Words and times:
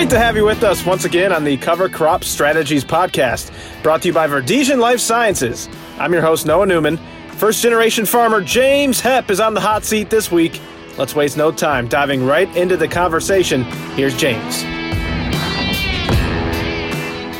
Great 0.00 0.08
to 0.08 0.18
have 0.18 0.34
you 0.34 0.46
with 0.46 0.62
us 0.62 0.86
once 0.86 1.04
again 1.04 1.30
on 1.30 1.44
the 1.44 1.58
Cover 1.58 1.86
Crop 1.86 2.24
Strategies 2.24 2.82
podcast, 2.82 3.52
brought 3.82 4.00
to 4.00 4.08
you 4.08 4.14
by 4.14 4.26
Verdesian 4.26 4.78
Life 4.78 4.98
Sciences. 4.98 5.68
I'm 5.98 6.10
your 6.14 6.22
host, 6.22 6.46
Noah 6.46 6.64
Newman. 6.64 6.96
First 7.32 7.62
generation 7.62 8.06
farmer 8.06 8.40
James 8.40 8.98
Hepp 8.98 9.28
is 9.28 9.40
on 9.40 9.52
the 9.52 9.60
hot 9.60 9.84
seat 9.84 10.08
this 10.08 10.32
week. 10.32 10.58
Let's 10.96 11.14
waste 11.14 11.36
no 11.36 11.52
time 11.52 11.86
diving 11.86 12.24
right 12.24 12.48
into 12.56 12.78
the 12.78 12.88
conversation. 12.88 13.64
Here's 13.94 14.16
James. 14.16 14.62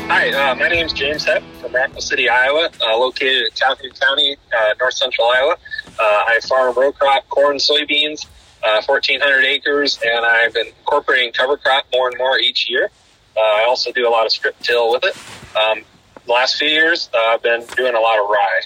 Hi, 0.05 0.29
uh, 0.29 0.53
my 0.53 0.67
name 0.67 0.85
is 0.85 0.93
James 0.93 1.25
Hepp 1.25 1.41
from 1.61 1.73
Rockwell 1.73 2.01
City, 2.01 2.29
Iowa, 2.29 2.69
uh, 2.79 2.95
located 2.95 3.47
in 3.47 3.51
Calhoun 3.55 3.89
County, 3.99 4.37
uh, 4.55 4.75
north 4.79 4.93
central 4.93 5.25
Iowa. 5.29 5.55
Uh, 5.99 6.25
I 6.27 6.39
farm 6.47 6.77
row 6.77 6.91
crop, 6.91 7.27
corn, 7.29 7.57
soybeans, 7.57 8.27
1,400 8.61 9.21
uh, 9.21 9.47
acres, 9.47 9.99
and 10.05 10.25
I've 10.25 10.53
been 10.53 10.67
incorporating 10.67 11.33
cover 11.33 11.57
crop 11.57 11.85
more 11.93 12.09
and 12.09 12.17
more 12.17 12.39
each 12.39 12.69
year. 12.69 12.89
Uh, 13.35 13.39
I 13.39 13.65
also 13.67 13.91
do 13.91 14.07
a 14.07 14.11
lot 14.11 14.25
of 14.25 14.31
strip 14.31 14.59
till 14.59 14.91
with 14.91 15.03
it. 15.03 15.15
Um, 15.57 15.83
the 16.25 16.31
last 16.31 16.57
few 16.57 16.67
years, 16.67 17.09
I've 17.15 17.41
been 17.41 17.65
doing 17.75 17.95
a 17.95 17.99
lot 17.99 18.19
of 18.19 18.29
rye. 18.29 18.61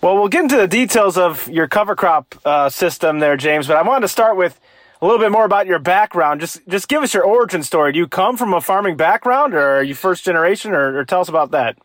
Well, 0.00 0.16
we'll 0.16 0.28
get 0.28 0.42
into 0.42 0.56
the 0.56 0.68
details 0.68 1.16
of 1.16 1.48
your 1.48 1.68
cover 1.68 1.94
crop 1.94 2.34
uh, 2.44 2.68
system 2.68 3.20
there, 3.20 3.36
James. 3.36 3.68
But 3.68 3.76
I 3.76 3.82
wanted 3.82 4.02
to 4.02 4.08
start 4.08 4.36
with 4.36 4.58
a 5.00 5.06
little 5.06 5.20
bit 5.20 5.30
more 5.30 5.44
about 5.44 5.66
your 5.66 5.78
background. 5.78 6.40
Just 6.40 6.66
just 6.68 6.88
give 6.88 7.02
us 7.02 7.14
your 7.14 7.24
origin 7.24 7.62
story. 7.62 7.92
Do 7.92 7.98
you 7.98 8.08
come 8.08 8.36
from 8.36 8.52
a 8.52 8.60
farming 8.60 8.96
background, 8.96 9.54
or 9.54 9.78
are 9.78 9.82
you 9.82 9.94
first 9.94 10.24
generation, 10.24 10.72
or, 10.72 10.98
or 10.98 11.04
tell 11.04 11.20
us 11.20 11.28
about 11.28 11.52
that? 11.52 11.76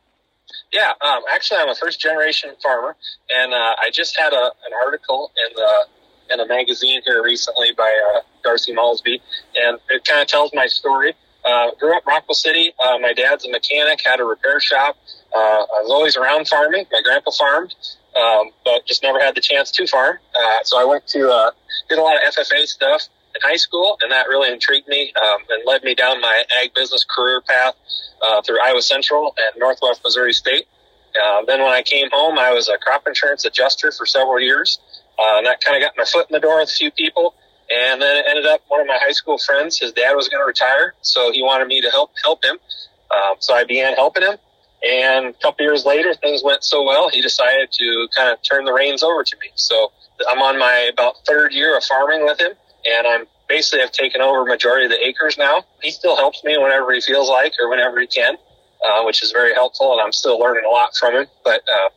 Yeah, 0.72 0.92
um, 1.02 1.22
actually, 1.34 1.60
I'm 1.60 1.70
a 1.70 1.76
first 1.76 2.00
generation 2.00 2.52
farmer, 2.62 2.96
and 3.30 3.54
uh, 3.54 3.76
I 3.82 3.90
just 3.92 4.18
had 4.18 4.34
a, 4.34 4.46
an 4.66 4.74
article 4.84 5.32
in 5.48 5.56
the 5.56 5.86
in 6.32 6.40
a 6.40 6.48
magazine 6.48 7.02
here 7.06 7.24
recently 7.24 7.72
by 7.78 7.92
uh, 8.16 8.22
Darcy 8.44 8.74
Maulsby, 8.74 9.20
and 9.56 9.80
it 9.90 10.06
kind 10.06 10.22
of 10.22 10.28
tells 10.28 10.52
my 10.54 10.68
story. 10.68 11.14
Uh, 11.48 11.72
grew 11.80 11.96
up 11.96 12.04
in 12.06 12.12
Rockwell 12.12 12.36
City. 12.36 12.74
Uh, 12.78 12.98
my 13.00 13.14
dad's 13.14 13.46
a 13.46 13.50
mechanic, 13.50 14.02
had 14.04 14.20
a 14.20 14.24
repair 14.26 14.60
shop. 14.60 14.98
Uh, 15.34 15.40
I 15.40 15.82
was 15.82 15.90
always 15.90 16.18
around 16.18 16.48
farming. 16.48 16.86
My 16.92 17.02
grandpa 17.02 17.32
farmed, 17.32 17.74
um, 18.22 18.50
but 18.66 18.86
just 18.86 19.02
never 19.02 19.20
had 19.20 19.34
the 19.34 19.42
chance 19.42 19.72
to 19.72 19.88
farm. 19.88 20.18
Uh, 20.36 20.64
so 20.64 20.80
I 20.80 20.84
went 20.84 21.08
to 21.08 21.30
uh, 21.30 21.52
did 21.88 22.00
a 22.00 22.02
lot 22.02 22.18
of 22.18 22.34
FFA 22.34 22.66
stuff 22.66 23.04
in 23.34 23.42
high 23.42 23.56
school, 23.56 23.98
and 24.02 24.12
that 24.12 24.28
really 24.28 24.52
intrigued 24.52 24.90
me 24.90 25.14
um, 25.24 25.40
and 25.50 25.64
led 25.66 25.84
me 25.84 25.96
down 25.96 26.20
my 26.20 26.44
ag 26.62 26.74
business 26.74 27.06
career 27.06 27.42
path 27.48 27.76
uh, 28.22 28.42
through 28.42 28.60
Iowa 28.62 28.82
Central 28.82 29.34
and 29.38 29.58
Northwest 29.60 30.02
Missouri 30.04 30.34
State. 30.34 30.66
Then 31.48 31.62
when 31.62 31.72
I 31.72 31.82
came 31.82 32.10
home, 32.12 32.38
I 32.38 32.52
was 32.52 32.68
a 32.68 32.78
crop 32.78 33.08
insurance 33.08 33.46
adjuster 33.46 33.92
for 33.92 34.06
several 34.06 34.42
years, 34.42 34.80
uh, 35.20 35.38
and 35.38 35.46
that 35.46 35.62
kind 35.62 35.76
of 35.76 35.82
got 35.82 35.98
my 35.98 36.06
foot 36.06 36.28
in 36.30 36.34
the 36.34 36.40
door 36.40 36.60
with 36.60 36.70
a 36.70 36.74
few 36.74 36.92
people. 36.92 37.36
And 37.70 38.02
then 38.02 38.18
it 38.18 38.26
ended 38.30 38.46
up 38.46 38.62
one 38.70 38.80
of 38.80 38.88
my 38.88 38.98
high 38.98 39.12
school 39.12 39.38
friends, 39.38 39.78
his 39.78 39.92
dad 39.92 40.14
was 40.14 40.30
going 40.30 40.42
to 40.42 40.48
retire, 40.48 40.94
so 41.02 41.32
he 41.34 41.44
wanted 41.44 41.68
me 41.68 41.82
to 41.82 41.90
help 41.90 42.12
help 42.24 42.44
him. 42.44 42.58
Um, 43.12 43.36
so 43.40 43.54
I 43.54 43.66
began 43.66 43.94
helping 43.94 44.24
him, 44.24 44.38
and 44.84 45.28
a 45.28 45.34
couple 45.34 45.66
years 45.66 45.86
later, 45.86 46.14
things 46.14 46.44
went 46.44 46.64
so 46.64 46.84
well, 46.84 47.10
he 47.10 47.22
decided 47.22 47.72
to 47.74 48.08
kind 48.16 48.32
of 48.32 48.42
turn 48.42 48.64
the 48.64 48.72
reins 48.74 49.04
over 49.04 49.24
to 49.24 49.38
me. 49.42 49.50
So 49.56 49.92
I'm 50.30 50.42
on 50.42 50.58
my 50.58 50.90
about 50.92 51.26
third 51.26 51.54
year 51.54 51.76
of 51.76 51.84
farming 51.84 52.24
with 52.24 52.40
him, 52.40 52.52
and 52.86 53.08
I'm 53.08 53.26
basically 53.50 53.82
have 53.82 53.92
taken 53.92 54.22
over 54.22 54.46
majority 54.46 54.86
of 54.86 54.92
the 54.92 55.06
acres 55.06 55.38
now. 55.38 55.64
He 55.82 55.92
still 55.92 56.16
helps 56.16 56.44
me 56.44 56.58
whenever 56.58 56.92
he 56.94 57.02
feels 57.02 57.30
like 57.30 57.54
or 57.62 57.70
whenever 57.70 58.00
he 58.00 58.08
can, 58.08 58.38
uh, 58.86 59.04
which 59.04 59.24
is 59.24 59.32
very 59.32 59.54
helpful, 59.54 59.94
and 59.94 60.02
I'm 60.02 60.12
still 60.12 60.40
learning 60.40 60.64
a 60.66 60.70
lot 60.70 60.96
from 60.96 61.16
him. 61.16 61.28
But 61.44 61.62
uh, 61.68 61.90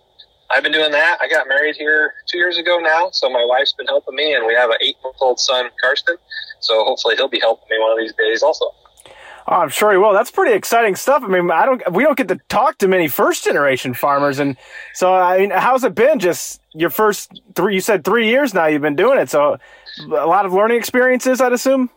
I've 0.52 0.62
been 0.62 0.72
doing 0.72 0.90
that. 0.90 1.18
I 1.20 1.28
got 1.28 1.46
married 1.48 1.76
here 1.76 2.14
two 2.26 2.38
years 2.38 2.58
ago 2.58 2.78
now, 2.78 3.10
so 3.12 3.30
my 3.30 3.44
wife's 3.48 3.72
been 3.72 3.86
helping 3.86 4.16
me, 4.16 4.34
and 4.34 4.46
we 4.46 4.54
have 4.54 4.70
an 4.70 4.76
eight-month-old 4.80 5.38
son, 5.38 5.70
Karsten. 5.80 6.16
So 6.60 6.84
hopefully 6.84 7.14
he'll 7.16 7.28
be 7.28 7.40
helping 7.40 7.68
me 7.70 7.80
one 7.80 7.92
of 7.92 7.98
these 7.98 8.12
days 8.14 8.42
also. 8.42 8.64
Oh, 9.48 9.56
I'm 9.56 9.68
sure 9.68 9.90
he 9.90 9.96
will. 9.96 10.12
That's 10.12 10.30
pretty 10.30 10.54
exciting 10.54 10.94
stuff. 10.94 11.22
I 11.24 11.28
mean, 11.28 11.50
I 11.50 11.66
don't, 11.66 11.92
we 11.92 12.02
don't 12.02 12.16
get 12.16 12.28
to 12.28 12.38
talk 12.48 12.78
to 12.78 12.88
many 12.88 13.08
first 13.08 13.42
generation 13.44 13.94
farmers. 13.94 14.38
And 14.38 14.56
so, 14.94 15.14
I 15.14 15.38
mean, 15.38 15.50
how's 15.50 15.82
it 15.82 15.94
been? 15.94 16.18
Just 16.18 16.60
your 16.72 16.90
first 16.90 17.40
three, 17.54 17.74
you 17.74 17.80
said 17.80 18.04
three 18.04 18.28
years 18.28 18.52
now 18.52 18.66
you've 18.66 18.82
been 18.82 18.96
doing 18.96 19.18
it. 19.18 19.30
So 19.30 19.56
a 20.02 20.26
lot 20.26 20.46
of 20.46 20.52
learning 20.52 20.76
experiences, 20.76 21.40
I'd 21.40 21.52
assume. 21.52 21.90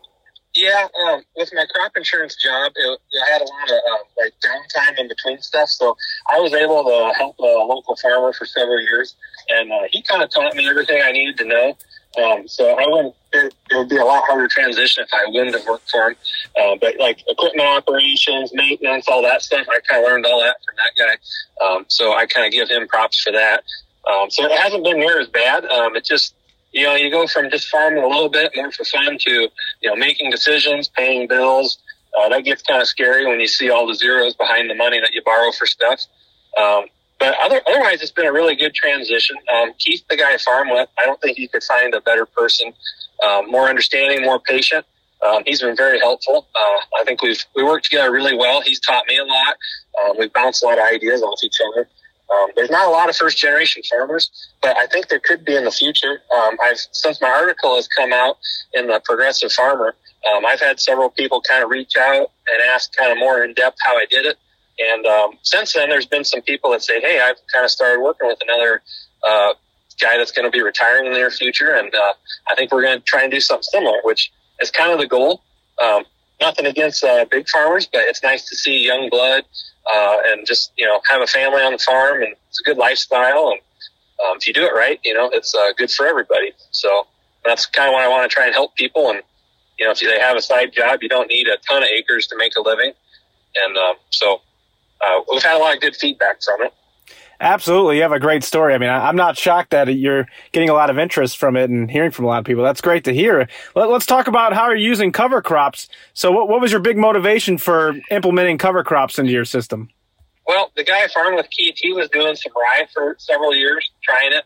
Yeah, 0.55 0.87
um, 1.07 1.23
with 1.35 1.49
my 1.53 1.65
crop 1.73 1.93
insurance 1.97 2.35
job, 2.35 2.73
it, 2.75 2.99
I 3.27 3.31
had 3.31 3.41
a 3.41 3.45
lot 3.45 3.71
of 3.71 3.77
uh, 3.91 4.03
like 4.17 4.33
downtime 4.39 4.99
in 4.99 5.07
between 5.07 5.41
stuff, 5.41 5.69
so 5.69 5.97
I 6.31 6.39
was 6.39 6.53
able 6.53 6.83
to 6.83 7.13
help 7.17 7.39
a 7.39 7.43
local 7.43 7.95
farmer 7.95 8.33
for 8.33 8.45
several 8.45 8.79
years, 8.79 9.15
and 9.49 9.71
uh, 9.71 9.87
he 9.91 10.03
kind 10.03 10.21
of 10.21 10.29
taught 10.29 10.55
me 10.55 10.69
everything 10.69 11.01
I 11.03 11.11
needed 11.11 11.37
to 11.39 11.45
know. 11.45 11.77
Um, 12.21 12.47
so 12.47 12.77
I 12.77 12.87
wouldn't. 12.87 13.15
It, 13.31 13.55
it, 13.71 13.77
would 13.77 13.89
be 13.89 13.97
a 13.97 14.05
lot 14.05 14.23
harder 14.25 14.47
transition 14.47 15.03
if 15.03 15.09
I 15.11 15.25
wouldn't 15.27 15.55
have 15.55 15.65
worked 15.65 15.89
for 15.89 16.09
him. 16.09 16.15
Uh, 16.55 16.75
but 16.79 16.99
like 16.99 17.23
equipment 17.27 17.67
operations, 17.67 18.51
maintenance, 18.53 19.07
all 19.07 19.23
that 19.23 19.41
stuff, 19.41 19.65
I 19.67 19.79
kind 19.79 20.05
of 20.05 20.11
learned 20.11 20.27
all 20.27 20.39
that 20.39 20.57
from 20.63 20.75
that 20.75 20.91
guy. 20.99 21.65
Um, 21.65 21.85
so 21.87 22.13
I 22.13 22.27
kind 22.27 22.45
of 22.45 22.53
give 22.53 22.69
him 22.69 22.87
props 22.87 23.19
for 23.23 23.31
that. 23.31 23.63
Um, 24.07 24.29
so 24.29 24.45
it 24.45 24.51
hasn't 24.51 24.83
been 24.83 24.99
near 24.99 25.19
as 25.19 25.27
bad. 25.29 25.65
Um, 25.65 25.95
it 25.95 26.05
just 26.05 26.35
you 26.73 26.83
know, 26.83 26.95
you 26.95 27.11
go 27.11 27.27
from 27.27 27.49
just 27.49 27.69
farming 27.69 28.03
a 28.03 28.07
little 28.07 28.29
bit 28.29 28.51
more 28.55 28.71
for 28.71 28.83
fun 28.85 29.17
to, 29.19 29.31
you 29.31 29.89
know, 29.89 29.95
making 29.95 30.31
decisions, 30.31 30.89
paying 30.89 31.27
bills. 31.27 31.77
Uh, 32.19 32.29
that 32.29 32.43
gets 32.43 32.61
kind 32.63 32.81
of 32.81 32.87
scary 32.87 33.25
when 33.25 33.39
you 33.39 33.47
see 33.47 33.69
all 33.69 33.87
the 33.87 33.95
zeros 33.95 34.35
behind 34.35 34.69
the 34.69 34.75
money 34.75 34.99
that 34.99 35.13
you 35.13 35.21
borrow 35.23 35.51
for 35.51 35.65
stuff. 35.65 36.01
Um, 36.57 36.85
but 37.19 37.35
other, 37.41 37.61
otherwise, 37.67 38.01
it's 38.01 38.11
been 38.11 38.25
a 38.25 38.33
really 38.33 38.55
good 38.55 38.73
transition. 38.73 39.35
Um, 39.55 39.73
Keith, 39.79 40.03
the 40.09 40.17
guy 40.17 40.33
I 40.33 40.37
farm 40.37 40.69
with, 40.69 40.89
I 40.99 41.05
don't 41.05 41.21
think 41.21 41.37
you 41.37 41.47
could 41.47 41.63
find 41.63 41.93
a 41.93 42.01
better 42.01 42.25
person, 42.25 42.73
um, 43.25 43.49
more 43.49 43.69
understanding, 43.69 44.23
more 44.23 44.39
patient. 44.39 44.85
Um, 45.25 45.43
he's 45.45 45.61
been 45.61 45.75
very 45.75 45.99
helpful. 45.99 46.47
Uh, 46.53 46.99
I 46.99 47.03
think 47.05 47.21
we've 47.21 47.41
we 47.55 47.63
worked 47.63 47.85
together 47.85 48.11
really 48.11 48.35
well. 48.35 48.61
He's 48.61 48.79
taught 48.81 49.07
me 49.07 49.17
a 49.17 49.23
lot. 49.23 49.57
Uh, 50.01 50.13
we've 50.19 50.33
bounced 50.33 50.63
a 50.63 50.65
lot 50.65 50.79
of 50.79 50.85
ideas 50.85 51.21
off 51.21 51.39
each 51.43 51.59
other. 51.71 51.87
Um, 52.31 52.49
there's 52.55 52.69
not 52.69 52.87
a 52.87 52.89
lot 52.89 53.09
of 53.09 53.15
first 53.15 53.37
generation 53.37 53.83
farmers, 53.89 54.31
but 54.61 54.77
I 54.77 54.87
think 54.87 55.07
there 55.07 55.19
could 55.19 55.45
be 55.45 55.55
in 55.55 55.65
the 55.65 55.71
future. 55.71 56.21
Um, 56.35 56.57
I've 56.61 56.79
since 56.91 57.21
my 57.21 57.29
article 57.29 57.75
has 57.75 57.87
come 57.87 58.13
out 58.13 58.37
in 58.73 58.87
the 58.87 59.01
Progressive 59.03 59.51
Farmer, 59.51 59.95
um, 60.31 60.45
I've 60.45 60.59
had 60.59 60.79
several 60.79 61.09
people 61.09 61.41
kind 61.41 61.63
of 61.63 61.69
reach 61.69 61.95
out 61.97 62.31
and 62.47 62.61
ask 62.73 62.95
kind 62.95 63.11
of 63.11 63.17
more 63.17 63.43
in 63.43 63.53
depth 63.53 63.77
how 63.81 63.95
I 63.97 64.05
did 64.09 64.25
it. 64.25 64.37
And 64.79 65.05
um, 65.05 65.31
since 65.43 65.73
then, 65.73 65.89
there's 65.89 66.05
been 66.05 66.23
some 66.23 66.41
people 66.41 66.71
that 66.71 66.81
say, 66.81 66.99
"Hey, 67.01 67.19
I've 67.19 67.35
kind 67.53 67.65
of 67.65 67.71
started 67.71 68.01
working 68.01 68.27
with 68.27 68.39
another 68.41 68.81
uh, 69.27 69.53
guy 69.99 70.17
that's 70.17 70.31
going 70.31 70.45
to 70.45 70.51
be 70.51 70.63
retiring 70.63 71.05
in 71.05 71.11
the 71.11 71.19
near 71.19 71.29
future, 71.29 71.75
and 71.75 71.93
uh, 71.93 72.13
I 72.49 72.55
think 72.55 72.71
we're 72.71 72.81
going 72.81 72.97
to 72.97 73.03
try 73.03 73.23
and 73.23 73.31
do 73.31 73.39
something 73.39 73.63
similar," 73.63 73.99
which 74.03 74.31
is 74.59 74.71
kind 74.71 74.91
of 74.91 74.99
the 74.99 75.07
goal. 75.07 75.43
Um, 75.81 76.05
nothing 76.41 76.65
against 76.65 77.03
uh, 77.03 77.25
big 77.29 77.47
farmers, 77.49 77.87
but 77.91 78.01
it's 78.01 78.23
nice 78.23 78.47
to 78.49 78.55
see 78.55 78.85
young 78.85 79.09
blood 79.09 79.43
uh, 79.91 80.17
and 80.25 80.45
just 80.45 80.71
you 80.77 80.85
know 80.85 81.01
have 81.09 81.21
a 81.21 81.27
family 81.27 81.61
on 81.61 81.71
the 81.73 81.77
farm, 81.77 82.21
and 82.21 82.33
it's 82.49 82.59
a 82.59 82.63
good 82.63 82.77
lifestyle. 82.77 83.49
And 83.49 83.59
um, 84.25 84.37
if 84.37 84.47
you 84.47 84.53
do 84.53 84.65
it 84.65 84.73
right, 84.73 84.99
you 85.03 85.13
know 85.13 85.29
it's 85.31 85.53
uh, 85.55 85.73
good 85.77 85.91
for 85.91 86.05
everybody. 86.05 86.53
So 86.71 87.07
that's 87.45 87.65
kind 87.65 87.89
of 87.89 87.93
what 87.93 88.03
I 88.03 88.07
want 88.07 88.29
to 88.29 88.33
try 88.33 88.45
and 88.45 88.53
help 88.53 88.75
people. 88.75 89.09
And 89.09 89.21
you 89.79 89.85
know, 89.85 89.91
if 89.91 89.99
they 89.99 90.19
have 90.19 90.37
a 90.37 90.41
side 90.41 90.73
job, 90.73 90.99
you 91.01 91.09
don't 91.09 91.27
need 91.27 91.47
a 91.47 91.57
ton 91.67 91.83
of 91.83 91.89
acres 91.89 92.27
to 92.27 92.37
make 92.37 92.55
a 92.55 92.61
living. 92.61 92.93
And 93.65 93.77
um, 93.77 93.95
so 94.09 94.41
uh, 95.01 95.21
we've 95.31 95.43
had 95.43 95.55
a 95.55 95.59
lot 95.59 95.75
of 95.75 95.81
good 95.81 95.95
feedback 95.95 96.41
from 96.41 96.61
it. 96.63 96.73
Absolutely. 97.43 97.97
You 97.97 98.03
have 98.03 98.13
a 98.13 98.21
great 98.21 98.41
story. 98.41 98.73
I 98.73 98.77
mean, 98.77 98.89
I'm 98.89 99.17
not 99.17 99.37
shocked 99.37 99.71
that 99.71 99.93
you're 99.93 100.27
getting 100.53 100.69
a 100.69 100.73
lot 100.73 100.89
of 100.89 100.97
interest 100.97 101.37
from 101.37 101.57
it 101.57 101.69
and 101.69 101.91
hearing 101.91 102.09
from 102.09 102.23
a 102.23 102.29
lot 102.29 102.39
of 102.39 102.45
people. 102.45 102.63
That's 102.63 102.79
great 102.79 103.03
to 103.03 103.13
hear. 103.13 103.49
Let, 103.75 103.89
us 103.89 104.05
talk 104.05 104.27
about 104.27 104.53
how 104.53 104.67
you're 104.67 104.77
using 104.77 105.11
cover 105.11 105.41
crops. 105.41 105.89
So, 106.13 106.31
what, 106.31 106.47
what 106.47 106.61
was 106.61 106.71
your 106.71 106.79
big 106.79 106.97
motivation 106.97 107.57
for 107.57 107.95
implementing 108.09 108.57
cover 108.57 108.81
crops 108.85 109.19
into 109.19 109.33
your 109.33 109.43
system? 109.43 109.89
Well, 110.47 110.71
the 110.77 110.85
guy 110.85 111.03
I 111.03 111.09
farmed 111.09 111.35
with 111.35 111.49
Keith, 111.49 111.75
he 111.77 111.91
was 111.91 112.07
doing 112.09 112.33
some 112.37 112.53
rye 112.55 112.87
for 112.93 113.17
several 113.19 113.53
years, 113.53 113.91
trying 114.03 114.31
it, 114.31 114.45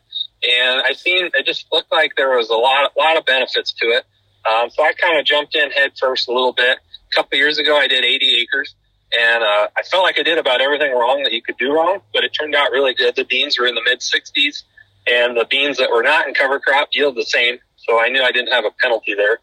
and 0.49 0.81
I 0.81 0.93
seen 0.93 1.29
it 1.31 1.45
just 1.45 1.67
looked 1.71 1.91
like 1.91 2.13
there 2.17 2.35
was 2.35 2.49
a 2.49 2.55
lot, 2.55 2.91
a 2.97 2.99
lot 2.99 3.15
of 3.15 3.25
benefits 3.25 3.73
to 3.73 3.85
it. 3.89 4.05
Um, 4.51 4.71
so 4.71 4.83
I 4.83 4.93
kind 4.93 5.19
of 5.19 5.25
jumped 5.25 5.55
in 5.55 5.69
head 5.69 5.91
first 5.99 6.27
a 6.29 6.31
little 6.31 6.53
bit. 6.53 6.79
A 6.79 7.15
couple 7.15 7.37
years 7.37 7.59
ago, 7.59 7.77
I 7.77 7.87
did 7.87 8.03
80 8.03 8.36
acres, 8.36 8.36
and 9.13 9.43
uh, 9.43 9.67
I 9.77 9.83
felt 9.83 10.03
like 10.03 10.19
I 10.19 10.23
did 10.23 10.37
about 10.37 10.61
everything 10.61 10.91
wrong 10.91 11.23
that 11.23 11.31
you 11.31 11.41
could 11.41 11.57
do 11.57 11.73
wrong, 11.73 11.99
but 12.13 12.23
it 12.23 12.29
turned 12.29 12.55
out 12.55 12.71
really 12.71 12.93
good. 12.93 13.15
The 13.15 13.23
beans 13.23 13.57
were 13.57 13.67
in 13.67 13.75
the 13.75 13.83
mid 13.83 13.99
60s, 13.99 14.63
and 15.07 15.37
the 15.37 15.45
beans 15.45 15.77
that 15.77 15.89
were 15.89 16.03
not 16.03 16.27
in 16.27 16.33
cover 16.33 16.59
crop 16.59 16.89
yield 16.91 17.15
the 17.15 17.23
same. 17.23 17.59
So 17.77 18.01
I 18.01 18.09
knew 18.09 18.21
I 18.21 18.31
didn't 18.31 18.51
have 18.51 18.65
a 18.65 18.71
penalty 18.81 19.13
there. 19.13 19.39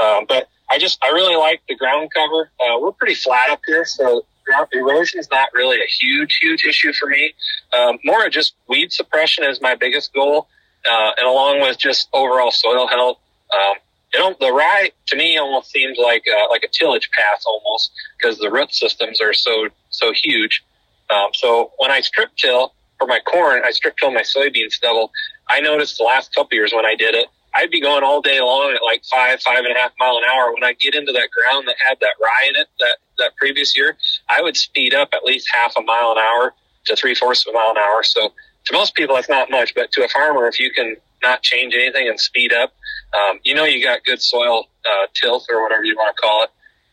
Um, 0.00 0.26
but 0.28 0.48
I 0.70 0.78
just 0.78 1.02
I 1.02 1.08
really 1.08 1.36
like 1.36 1.62
the 1.68 1.74
ground 1.74 2.10
cover. 2.14 2.50
Uh, 2.60 2.78
we're 2.78 2.92
pretty 2.92 3.14
flat 3.14 3.50
up 3.50 3.60
here, 3.66 3.84
so 3.84 4.24
erosion 4.72 5.20
is 5.20 5.28
not 5.30 5.48
really 5.52 5.78
a 5.78 5.86
huge 5.86 6.38
huge 6.40 6.64
issue 6.64 6.92
for 6.92 7.08
me. 7.08 7.34
Um, 7.72 7.98
more 8.04 8.28
just 8.28 8.54
weed 8.68 8.92
suppression 8.92 9.44
is 9.44 9.60
my 9.60 9.74
biggest 9.74 10.12
goal, 10.14 10.48
uh, 10.88 11.10
and 11.16 11.26
along 11.26 11.60
with 11.60 11.78
just 11.78 12.08
overall 12.12 12.50
soil 12.50 12.86
health. 12.86 13.18
Um, 13.52 13.76
it 14.12 14.38
the 14.40 14.52
rye 14.52 14.90
to 15.06 15.16
me 15.16 15.36
almost 15.36 15.70
seems 15.70 15.98
like 15.98 16.24
uh, 16.28 16.48
like 16.50 16.62
a 16.62 16.68
tillage 16.68 17.10
path 17.16 17.42
almost 17.46 17.92
because 18.18 18.38
the 18.38 18.50
root 18.50 18.72
systems 18.72 19.20
are 19.20 19.32
so 19.32 19.68
so 19.90 20.12
huge. 20.12 20.64
Um, 21.10 21.28
so 21.32 21.72
when 21.78 21.90
I 21.90 22.00
strip 22.00 22.30
till 22.36 22.74
for 22.98 23.06
my 23.06 23.20
corn, 23.20 23.62
I 23.64 23.70
strip 23.70 23.96
till 23.96 24.10
my 24.10 24.22
soybean 24.22 24.70
stubble. 24.70 25.10
I 25.48 25.60
noticed 25.60 25.98
the 25.98 26.04
last 26.04 26.34
couple 26.34 26.56
years 26.56 26.72
when 26.74 26.84
I 26.84 26.94
did 26.94 27.14
it, 27.14 27.28
I'd 27.54 27.70
be 27.70 27.80
going 27.80 28.04
all 28.04 28.20
day 28.20 28.40
long 28.40 28.72
at 28.74 28.82
like 28.82 29.02
five, 29.04 29.40
five 29.40 29.64
and 29.64 29.74
a 29.74 29.78
half 29.78 29.92
mile 29.98 30.16
an 30.16 30.24
hour. 30.24 30.52
When 30.52 30.64
I 30.64 30.74
get 30.74 30.94
into 30.94 31.12
that 31.12 31.28
ground 31.30 31.66
that 31.68 31.76
had 31.86 31.98
that 32.00 32.14
rye 32.22 32.48
in 32.48 32.60
it 32.60 32.68
that, 32.80 32.98
that 33.18 33.36
previous 33.36 33.76
year, 33.76 33.96
I 34.28 34.42
would 34.42 34.56
speed 34.56 34.94
up 34.94 35.10
at 35.12 35.24
least 35.24 35.48
half 35.52 35.74
a 35.76 35.82
mile 35.82 36.12
an 36.12 36.18
hour 36.18 36.54
to 36.86 36.96
three 36.96 37.14
fourths 37.14 37.46
of 37.46 37.54
a 37.54 37.56
mile 37.56 37.70
an 37.70 37.78
hour. 37.78 38.02
So 38.02 38.32
to 38.66 38.72
most 38.72 38.94
people, 38.94 39.14
that's 39.14 39.28
not 39.28 39.50
much, 39.50 39.74
but 39.74 39.90
to 39.92 40.04
a 40.04 40.08
farmer, 40.08 40.46
if 40.46 40.60
you 40.60 40.70
can 40.70 40.96
not 41.22 41.42
change 41.42 41.74
anything 41.74 42.08
and 42.08 42.20
speed 42.20 42.52
up, 42.52 42.72
um, 43.14 43.38
you 43.42 43.54
know, 43.54 43.64
you 43.64 43.82
got 43.82 44.04
good 44.04 44.20
soil 44.20 44.66
uh, 44.86 45.06
tilth 45.14 45.46
or 45.50 45.62
whatever 45.62 45.84
you 45.84 45.96
want 45.96 46.14
to 46.16 46.20
call 46.20 46.44
it. 46.44 46.50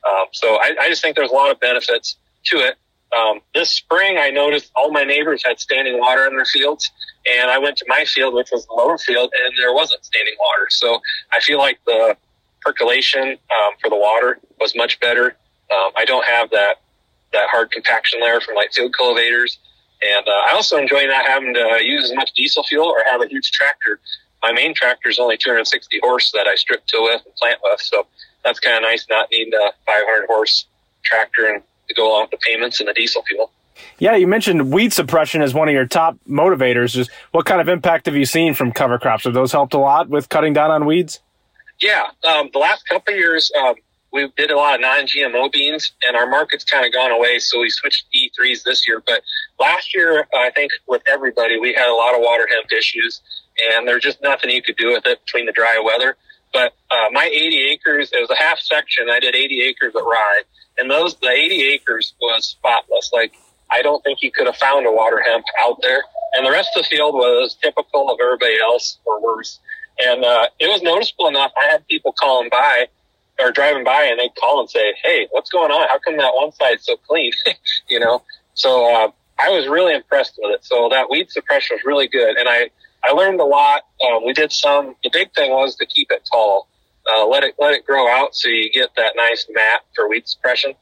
Um, 0.07 0.27
so 0.31 0.55
I, 0.55 0.75
I 0.79 0.89
just 0.89 1.01
think 1.01 1.15
there's 1.15 1.31
a 1.31 1.33
lot 1.33 1.51
of 1.51 1.59
benefits 1.59 2.17
to 2.45 2.57
it. 2.57 2.75
Um, 3.15 3.39
this 3.53 3.71
spring, 3.71 4.17
I 4.19 4.29
noticed 4.29 4.71
all 4.75 4.91
my 4.91 5.03
neighbors 5.03 5.43
had 5.45 5.59
standing 5.59 5.99
water 5.99 6.25
in 6.25 6.35
their 6.35 6.45
fields, 6.45 6.91
and 7.31 7.49
I 7.49 7.57
went 7.57 7.77
to 7.77 7.85
my 7.87 8.03
field, 8.05 8.33
which 8.33 8.49
was 8.51 8.65
the 8.65 8.73
lower 8.73 8.97
field, 8.97 9.31
and 9.33 9.53
there 9.57 9.73
wasn't 9.73 10.03
standing 10.03 10.33
water. 10.39 10.67
So 10.69 11.01
I 11.31 11.39
feel 11.39 11.59
like 11.59 11.79
the 11.85 12.17
percolation 12.61 13.29
um, 13.29 13.73
for 13.81 13.89
the 13.89 13.95
water 13.95 14.39
was 14.59 14.75
much 14.75 14.99
better. 14.99 15.37
Um, 15.73 15.91
I 15.95 16.05
don't 16.05 16.25
have 16.25 16.49
that 16.51 16.81
that 17.31 17.49
hard 17.49 17.69
compaction 17.71 18.21
layer 18.21 18.39
from 18.39 18.55
like 18.55 18.73
field 18.73 18.93
cultivators, 18.97 19.59
and 20.01 20.27
uh, 20.27 20.41
I 20.47 20.53
also 20.53 20.77
enjoy 20.77 21.05
not 21.05 21.25
having 21.25 21.53
to 21.53 21.79
use 21.83 22.09
as 22.09 22.15
much 22.15 22.31
diesel 22.35 22.63
fuel 22.63 22.87
or 22.87 23.03
have 23.09 23.21
a 23.21 23.27
huge 23.27 23.51
tractor. 23.51 23.99
My 24.41 24.51
main 24.51 24.73
tractor 24.73 25.09
is 25.09 25.19
only 25.19 25.37
260 25.37 25.99
horse 26.01 26.31
that 26.33 26.47
I 26.47 26.55
strip 26.55 26.85
till 26.85 27.03
with 27.03 27.21
and 27.25 27.35
plant 27.35 27.59
with, 27.63 27.81
so 27.81 28.05
that's 28.43 28.59
kind 28.59 28.75
of 28.75 28.83
nice 28.83 29.07
not 29.09 29.29
needing 29.31 29.53
a 29.53 29.71
500 29.85 30.27
horse 30.27 30.65
tractor 31.03 31.47
and 31.47 31.63
to 31.87 31.93
go 31.93 32.09
along 32.09 32.23
with 32.23 32.31
the 32.31 32.37
payments 32.37 32.79
and 32.79 32.89
the 32.89 32.93
diesel 32.93 33.23
fuel. 33.23 33.51
Yeah, 33.99 34.15
you 34.15 34.27
mentioned 34.27 34.71
weed 34.71 34.93
suppression 34.93 35.41
as 35.41 35.53
one 35.53 35.67
of 35.67 35.73
your 35.73 35.85
top 35.85 36.17
motivators. 36.29 36.93
Just 36.93 37.11
what 37.31 37.45
kind 37.45 37.61
of 37.61 37.67
impact 37.67 38.05
have 38.05 38.15
you 38.15 38.25
seen 38.25 38.53
from 38.53 38.71
cover 38.71 38.97
crops? 38.97 39.25
Have 39.25 39.33
those 39.33 39.51
helped 39.51 39.73
a 39.73 39.77
lot 39.77 40.09
with 40.09 40.29
cutting 40.29 40.53
down 40.53 40.71
on 40.71 40.85
weeds? 40.85 41.19
Yeah, 41.81 42.07
um, 42.27 42.49
the 42.53 42.59
last 42.59 42.87
couple 42.87 43.13
of 43.13 43.19
years, 43.19 43.51
um, 43.59 43.75
we 44.13 44.31
did 44.37 44.49
a 44.49 44.55
lot 44.55 44.75
of 44.75 44.81
non-GMO 44.81 45.51
beans, 45.51 45.91
and 46.07 46.15
our 46.15 46.25
market's 46.25 46.63
kind 46.63 46.85
of 46.85 46.93
gone 46.93 47.11
away. 47.11 47.37
So 47.39 47.59
we 47.59 47.69
switched 47.69 48.05
to 48.11 48.17
E3s 48.17 48.63
this 48.63 48.87
year. 48.87 49.03
But 49.05 49.21
last 49.59 49.93
year, 49.93 50.25
I 50.33 50.51
think 50.51 50.71
with 50.87 51.01
everybody, 51.05 51.59
we 51.59 51.73
had 51.73 51.89
a 51.89 51.93
lot 51.93 52.15
of 52.15 52.21
water 52.21 52.47
hemp 52.49 52.71
issues, 52.71 53.21
and 53.71 53.87
there's 53.87 54.03
just 54.03 54.21
nothing 54.21 54.49
you 54.49 54.61
could 54.61 54.77
do 54.77 54.93
with 54.93 55.05
it 55.05 55.23
between 55.25 55.45
the 55.45 55.51
dry 55.51 55.81
weather. 55.83 56.17
But 56.53 56.73
uh, 56.89 57.07
my 57.11 57.25
80 57.25 57.57
acres, 57.71 58.11
it 58.13 58.19
was 58.19 58.29
a 58.29 58.41
half 58.41 58.59
section. 58.59 59.09
I 59.09 59.19
did 59.19 59.35
80 59.35 59.61
acres 59.63 59.93
at 59.95 60.03
rye, 60.03 60.41
and 60.77 60.89
those 60.89 61.15
the 61.15 61.29
80 61.29 61.63
acres 61.63 62.13
was 62.21 62.45
spotless. 62.45 63.11
Like 63.13 63.33
I 63.71 63.81
don't 63.81 64.03
think 64.03 64.21
you 64.21 64.31
could 64.31 64.45
have 64.45 64.55
found 64.55 64.85
a 64.85 64.91
water 64.91 65.21
hemp 65.25 65.45
out 65.59 65.77
there. 65.81 66.03
And 66.33 66.45
the 66.45 66.51
rest 66.51 66.69
of 66.75 66.83
the 66.83 66.89
field 66.89 67.15
was 67.15 67.57
typical 67.61 68.11
of 68.11 68.19
everybody 68.21 68.57
else 68.59 68.99
or 69.05 69.21
worse. 69.21 69.59
And 69.99 70.23
uh, 70.23 70.47
it 70.59 70.67
was 70.67 70.81
noticeable 70.81 71.27
enough. 71.27 71.51
I 71.61 71.71
had 71.71 71.87
people 71.87 72.13
calling 72.19 72.49
by 72.49 72.87
or 73.39 73.51
driving 73.51 73.83
by 73.83 74.03
and 74.03 74.19
they'd 74.19 74.35
call 74.35 74.59
and 74.59 74.69
say, 74.69 74.93
Hey, 75.01 75.27
what's 75.31 75.49
going 75.49 75.71
on? 75.71 75.87
How 75.87 75.99
come 75.99 76.17
that 76.17 76.33
one 76.35 76.51
side's 76.51 76.85
so 76.85 76.97
clean? 77.07 77.31
you 77.89 77.99
know? 77.99 78.21
So, 78.53 78.93
uh, 78.93 79.11
I 79.37 79.49
was 79.49 79.67
really 79.67 79.93
impressed 79.93 80.39
with 80.41 80.55
it. 80.55 80.63
So 80.63 80.87
that 80.89 81.09
weed 81.09 81.29
suppression 81.29 81.75
was 81.75 81.83
really 81.85 82.07
good. 82.07 82.37
And 82.37 82.47
I, 82.47 82.69
I 83.07 83.11
learned 83.11 83.39
a 83.39 83.45
lot. 83.45 83.83
Um, 84.05 84.25
we 84.25 84.33
did 84.33 84.51
some, 84.51 84.95
the 85.03 85.11
big 85.11 85.33
thing 85.33 85.51
was 85.51 85.75
to 85.75 85.85
keep 85.85 86.09
it 86.11 86.27
tall. 86.31 86.67
Uh, 87.11 87.27
let 87.27 87.43
it, 87.43 87.53
let 87.59 87.73
it 87.73 87.85
grow 87.85 88.07
out 88.07 88.35
so 88.35 88.49
you 88.49 88.71
get 88.71 88.89
that 88.97 89.13
nice 89.15 89.45
mat 89.53 89.81
for 89.95 90.09
weed 90.09 90.27
suppression. 90.27 90.73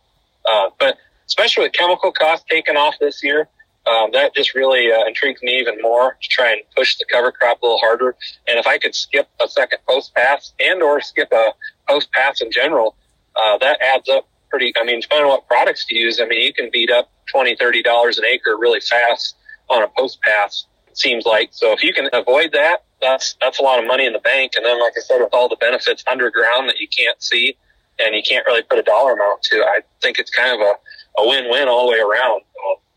Uh, 0.50 0.70
but 0.80 0.98
especially 1.28 1.64
with 1.66 1.74
chemical 1.74 2.12
costs 2.12 2.46
taken 2.50 2.78
off 2.78 2.96
this 3.00 3.22
year, 3.24 3.50
um, 3.86 4.12
that 4.14 4.34
just 4.34 4.56
really 4.56 4.92
uh, 4.92 5.06
intrigues 5.06 5.42
me 5.44 5.60
even 5.60 5.76
more 5.82 6.18
to 6.22 6.30
try 6.30 6.54
and 6.54 6.62
push 6.78 6.98
the 6.98 7.06
cover 7.12 7.32
crop 7.32 7.62
a 7.62 7.66
little 7.66 7.80
harder. 7.80 8.16
And 8.48 8.58
if 8.58 8.66
I 8.66 8.78
could 8.78 8.96
skip 8.96 9.28
a 9.44 9.48
second 9.50 9.80
post 9.88 10.16
pass 10.16 10.54
and 10.60 10.82
or 10.82 11.02
skip 11.02 11.30
a 11.34 11.54
post 11.90 12.10
pass 12.14 12.40
in 12.42 12.52
general, 12.52 12.96
uh, 13.36 13.58
that 13.58 13.82
adds 13.82 14.08
up 14.08 14.28
pretty. 14.50 14.72
I 14.80 14.86
mean, 14.86 15.02
depending 15.02 15.26
on 15.26 15.32
what 15.32 15.48
products 15.48 15.86
to 15.88 15.96
use, 15.96 16.22
I 16.22 16.26
mean, 16.26 16.42
you 16.42 16.54
can 16.54 16.70
beat 16.72 16.92
up 16.92 17.12
twenty, 17.30 17.58
thirty 17.58 17.84
dollars 17.84 18.18
an 18.18 18.26
acre 18.26 18.58
really 18.58 18.80
fast 18.80 19.36
on 19.70 19.84
a 19.84 19.88
post 19.98 20.22
pass. 20.22 20.66
Seems 20.96 21.26
like 21.26 21.50
so. 21.52 21.72
If 21.72 21.84
you 21.84 21.94
can 21.94 22.10
avoid 22.14 22.52
that, 22.54 22.84
that's 23.02 23.36
that's 23.42 23.60
a 23.60 23.64
lot 23.64 23.80
of 23.80 23.88
money 23.88 24.06
in 24.06 24.14
the 24.14 24.20
bank. 24.20 24.54
And 24.56 24.66
then, 24.66 24.80
like 24.80 24.94
I 24.98 25.02
said, 25.02 25.20
with 25.20 25.34
all 25.34 25.50
the 25.50 25.58
benefits 25.58 26.04
underground 26.10 26.70
that 26.70 26.80
you 26.80 26.88
can't 26.88 27.22
see 27.22 27.58
and 28.00 28.16
you 28.16 28.22
can't 28.28 28.46
really 28.46 28.64
put 28.64 28.80
a 28.80 28.84
dollar 28.84 29.14
amount 29.14 29.44
to, 29.44 29.58
I 29.58 29.80
think 30.02 30.20
it's 30.20 30.32
kind 30.32 30.54
of 30.54 30.60
a 30.60 30.74
a 31.18 31.28
win-win 31.28 31.68
all 31.68 31.86
the 31.86 31.92
way 31.92 32.00
around. 32.00 32.42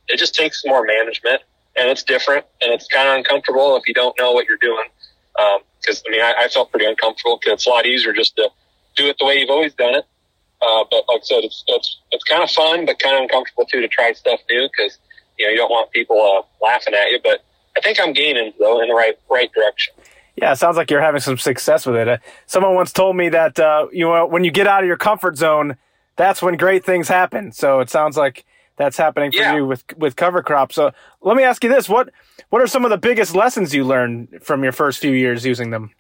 it 0.09 0.19
just 0.19 0.35
takes 0.35 0.65
more 0.65 0.85
management, 0.85 1.43
and 1.77 1.89
it's 1.89 2.03
different, 2.03 2.47
and 2.61 2.73
it's 2.73 2.87
kind 2.87 3.09
of 3.09 3.17
uncomfortable 3.17 3.77
if 3.77 3.87
you 3.89 3.95
don't 3.95 4.19
know 4.19 4.33
what 4.33 4.47
you're 4.47 4.59
doing. 4.59 4.87
Because 5.81 5.99
um, 5.99 6.05
I 6.07 6.11
mean, 6.11 6.23
I, 6.23 6.35
I, 6.45 6.49
felt 6.49 6.71
pretty 6.71 6.87
uncomfortable 6.87 7.39
because 7.39 7.55
it's 7.55 7.67
a 7.67 7.71
lot 7.71 7.85
easier 7.85 8.15
just 8.15 8.37
to 8.37 8.49
do 8.95 9.07
it 9.09 9.17
the 9.19 9.27
way 9.27 9.39
you've 9.39 9.51
always 9.51 9.75
done 9.75 9.95
it. 9.95 10.05
Uh, 10.63 10.85
but 10.91 11.05
like 11.09 11.21
I 11.21 11.25
said, 11.25 11.45
it's 11.45 11.63
it's 11.67 11.99
it's 12.13 12.25
kind 12.25 12.43
of 12.43 12.51
fun, 12.51 12.87
but 12.87 12.99
kind 12.99 13.17
of 13.17 13.23
uncomfortable 13.23 13.67
too 13.67 13.81
to 13.81 13.89
try 13.89 14.13
stuff 14.13 14.41
new 14.49 14.69
because 14.75 14.99
you 15.39 15.45
know 15.45 15.51
you 15.51 15.59
don't 15.59 15.71
want 15.71 15.91
people 15.91 16.19
uh, 16.21 16.65
laughing 16.65 16.95
at 16.95 17.11
you. 17.11 17.21
But 17.23 17.45
I 17.77 17.81
think 17.81 18.01
I'm 18.01 18.13
gaining 18.13 18.53
though 18.59 18.81
in 18.81 18.89
the 18.89 18.95
right 18.95 19.19
right 19.31 19.53
direction. 19.53 19.95
Yeah, 20.37 20.53
it 20.53 20.57
sounds 20.57 20.77
like 20.77 20.91
you're 20.91 21.01
having 21.01 21.21
some 21.21 21.39
success 21.39 21.87
with 21.87 21.97
it. 21.97 22.09
Uh, 22.09 22.19
someone 22.47 22.75
once 22.75 22.93
told 22.93 23.17
me 23.17 23.29
that 23.31 23.59
uh, 23.59 23.87
you 23.93 24.07
know 24.07 24.27
when 24.27 24.45
you 24.45 24.51
get 24.51 24.67
out 24.67 24.83
of 24.83 24.87
your 24.87 24.97
comfort 24.97 25.37
zone, 25.37 25.77
that's 26.17 26.43
when 26.43 26.57
great 26.57 26.85
things 26.85 27.09
happen. 27.09 27.53
So 27.53 27.81
it 27.81 27.91
sounds 27.91 28.17
like 28.17 28.45
that's 28.77 28.97
happening 28.97 29.33
for 29.33 29.39
yeah. 29.39 29.57
you 29.57 29.67
with 29.67 29.85
with 29.97 30.17
cover 30.17 30.43
crop. 30.43 30.73
So 30.73 30.93
let 31.21 31.37
me 31.37 31.43
ask 31.43 31.63
you 31.65 31.71
this: 31.71 31.89
what 31.89 32.11
what 32.51 32.63
are 32.63 32.67
some 32.67 32.85
of 32.85 32.91
the 32.91 32.99
biggest 32.99 33.35
lessons 33.35 33.75
you 33.75 33.85
learned 33.85 34.41
from 34.43 34.63
your 34.63 34.73
first 34.73 35.01
few 35.01 35.13
years 35.13 35.45
using 35.45 35.71
them? 35.71 35.91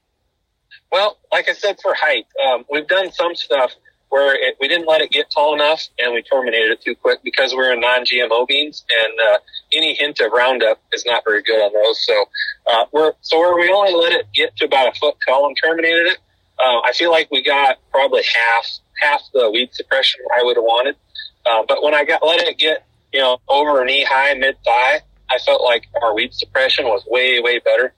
Well, 0.93 1.19
like 1.32 1.49
I 1.49 1.52
said, 1.52 1.79
for 1.82 1.94
height, 1.94 2.26
um, 2.46 2.64
we've 2.70 2.87
done 2.87 3.11
some 3.12 3.34
stuff 3.34 3.72
where 4.08 4.35
it, 4.35 4.56
we 4.61 4.69
didn't 4.69 4.87
let 4.87 5.00
it 5.00 5.11
get 5.11 5.31
tall 5.31 5.55
enough 5.55 5.82
and 5.99 6.14
we 6.14 6.23
terminated 6.23 6.70
it 6.70 6.81
too 6.81 6.94
quick 6.94 7.20
because 7.25 7.55
we're 7.55 7.73
in 7.73 7.81
non-GMO 7.81 8.47
beans 8.47 8.85
and 8.91 9.12
uh, 9.29 9.38
any 9.73 9.94
hint 9.94 10.20
of 10.20 10.32
Roundup 10.32 10.81
is 10.93 11.05
not 11.05 11.23
very 11.25 11.43
good 11.43 11.61
on 11.61 11.73
those. 11.73 12.06
So 12.06 12.25
uh, 12.67 12.85
we're 12.93 13.12
so 13.20 13.38
where 13.38 13.56
we 13.56 13.70
only 13.70 13.94
let 13.94 14.12
it 14.12 14.26
get 14.32 14.56
to 14.56 14.64
about 14.64 14.97
a 14.97 14.99
foot 14.99 15.17
tall 15.26 15.47
and 15.47 15.56
terminated 15.62 16.06
it. 16.06 16.19
Uh, 16.58 16.81
I 16.85 16.93
feel 16.94 17.11
like 17.11 17.31
we 17.31 17.43
got 17.43 17.79
probably 17.91 18.23
half 18.23 18.67
half 19.00 19.23
the 19.35 19.50
weed 19.50 19.70
suppression 19.73 20.20
I 20.38 20.43
would 20.43 20.56
have 20.56 20.64
wanted. 20.64 20.97
Uh, 21.44 21.62
but 21.69 21.82
when 21.82 21.94
I 21.94 22.05
got 22.05 22.25
let 22.25 22.41
it 22.41 22.58
get 22.58 22.85
you 23.12 23.20
know 23.20 23.38
over 23.49 23.85
knee 23.85 24.05
high, 24.05 24.35
mid 24.35 24.56
thigh, 24.64 25.03
I 25.31 25.38
felt 25.38 25.62
like 25.62 25.87
our 26.03 26.14
weed 26.14 26.32
suppression 26.32 26.87
was 26.87 27.05
way 27.06 27.41
way 27.41 27.58
better. 27.58 27.93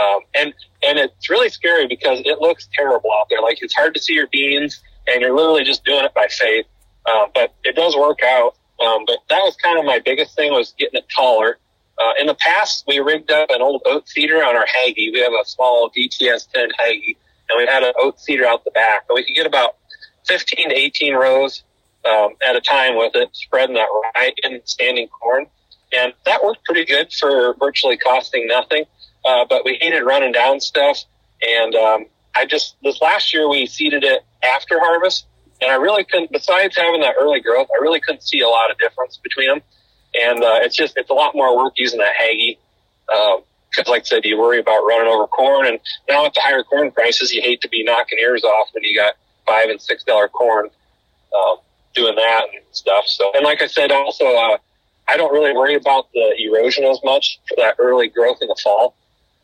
Um, 0.00 0.20
and 0.34 0.54
and 0.82 0.98
it's 0.98 1.28
really 1.28 1.48
scary 1.48 1.86
because 1.86 2.20
it 2.24 2.40
looks 2.40 2.68
terrible 2.74 3.10
out 3.12 3.26
there. 3.30 3.40
Like 3.40 3.58
it's 3.62 3.74
hard 3.74 3.94
to 3.94 4.00
see 4.00 4.14
your 4.14 4.26
beans, 4.28 4.82
and 5.06 5.20
you're 5.20 5.34
literally 5.34 5.64
just 5.64 5.84
doing 5.84 6.04
it 6.04 6.14
by 6.14 6.28
faith. 6.28 6.66
Um, 7.10 7.30
but 7.34 7.54
it 7.64 7.74
does 7.74 7.96
work 7.96 8.22
out. 8.22 8.56
Um, 8.84 9.04
but 9.06 9.18
that 9.28 9.40
was 9.42 9.56
kind 9.56 9.78
of 9.78 9.84
my 9.84 9.98
biggest 9.98 10.34
thing 10.34 10.52
was 10.52 10.74
getting 10.78 10.98
it 10.98 11.06
taller. 11.14 11.58
Uh, 11.98 12.12
in 12.18 12.26
the 12.26 12.34
past, 12.34 12.84
we 12.86 12.98
rigged 12.98 13.30
up 13.30 13.50
an 13.50 13.60
old 13.60 13.82
oat 13.86 14.08
seeder 14.08 14.44
on 14.44 14.56
our 14.56 14.66
Hagie. 14.66 15.10
We 15.12 15.20
have 15.20 15.32
a 15.32 15.46
small 15.46 15.90
DTS 15.90 16.50
10 16.50 16.70
Hagie, 16.78 17.16
and 17.50 17.58
we 17.58 17.66
had 17.66 17.82
an 17.82 17.92
oat 17.98 18.20
seeder 18.20 18.46
out 18.46 18.64
the 18.64 18.70
back. 18.70 19.04
And 19.08 19.14
we 19.14 19.24
could 19.24 19.34
get 19.34 19.46
about 19.46 19.76
15 20.26 20.70
to 20.70 20.74
18 20.74 21.14
rows 21.14 21.62
um, 22.04 22.30
at 22.46 22.56
a 22.56 22.60
time 22.60 22.96
with 22.96 23.14
it, 23.14 23.28
spreading 23.32 23.74
that 23.76 23.88
right 24.16 24.34
in 24.42 24.60
standing 24.64 25.08
corn. 25.08 25.46
And 25.92 26.12
that 26.24 26.42
worked 26.42 26.64
pretty 26.64 26.84
good 26.84 27.12
for 27.12 27.54
virtually 27.58 27.96
costing 27.96 28.46
nothing. 28.46 28.84
Uh, 29.24 29.44
but 29.48 29.64
we 29.64 29.78
hated 29.80 30.02
running 30.02 30.32
down 30.32 30.60
stuff. 30.60 31.04
And 31.42 31.74
um, 31.74 32.06
I 32.34 32.46
just, 32.46 32.76
this 32.82 33.00
last 33.00 33.32
year, 33.34 33.48
we 33.48 33.66
seeded 33.66 34.04
it 34.04 34.24
after 34.42 34.78
harvest. 34.78 35.26
And 35.60 35.70
I 35.70 35.76
really 35.76 36.04
couldn't, 36.04 36.32
besides 36.32 36.76
having 36.76 37.00
that 37.02 37.14
early 37.18 37.40
growth, 37.40 37.68
I 37.72 37.80
really 37.80 38.00
couldn't 38.00 38.22
see 38.22 38.40
a 38.40 38.48
lot 38.48 38.70
of 38.70 38.78
difference 38.78 39.18
between 39.22 39.48
them. 39.48 39.60
And 40.14 40.42
uh, 40.42 40.58
it's 40.62 40.76
just, 40.76 40.96
it's 40.96 41.10
a 41.10 41.14
lot 41.14 41.34
more 41.34 41.56
work 41.56 41.74
using 41.76 42.00
that 42.00 42.14
Hagie. 42.18 42.58
Because, 43.06 43.86
um, 43.86 43.92
like 43.92 44.02
I 44.02 44.04
said, 44.04 44.24
you 44.24 44.38
worry 44.38 44.58
about 44.58 44.80
running 44.82 45.12
over 45.12 45.26
corn. 45.26 45.66
And 45.66 45.78
now 46.08 46.24
with 46.24 46.34
the 46.34 46.40
higher 46.40 46.64
corn 46.64 46.90
prices, 46.90 47.32
you 47.32 47.42
hate 47.42 47.60
to 47.60 47.68
be 47.68 47.84
knocking 47.84 48.18
ears 48.18 48.42
off 48.44 48.68
when 48.72 48.82
you 48.82 48.96
got 48.96 49.14
five 49.46 49.70
and 49.70 49.80
six 49.80 50.02
dollar 50.04 50.28
corn, 50.28 50.68
um, 51.36 51.56
doing 51.94 52.16
that 52.16 52.46
and 52.52 52.64
stuff. 52.72 53.04
So, 53.06 53.30
and 53.34 53.44
like 53.44 53.62
I 53.62 53.66
said, 53.66 53.92
also, 53.92 54.24
uh, 54.24 54.58
I 55.08 55.16
don't 55.16 55.32
really 55.32 55.52
worry 55.52 55.74
about 55.74 56.10
the 56.12 56.34
erosion 56.38 56.84
as 56.84 56.98
much 57.04 57.38
for 57.48 57.56
that 57.58 57.76
early 57.78 58.08
growth 58.08 58.38
in 58.40 58.48
the 58.48 58.58
fall. 58.62 58.94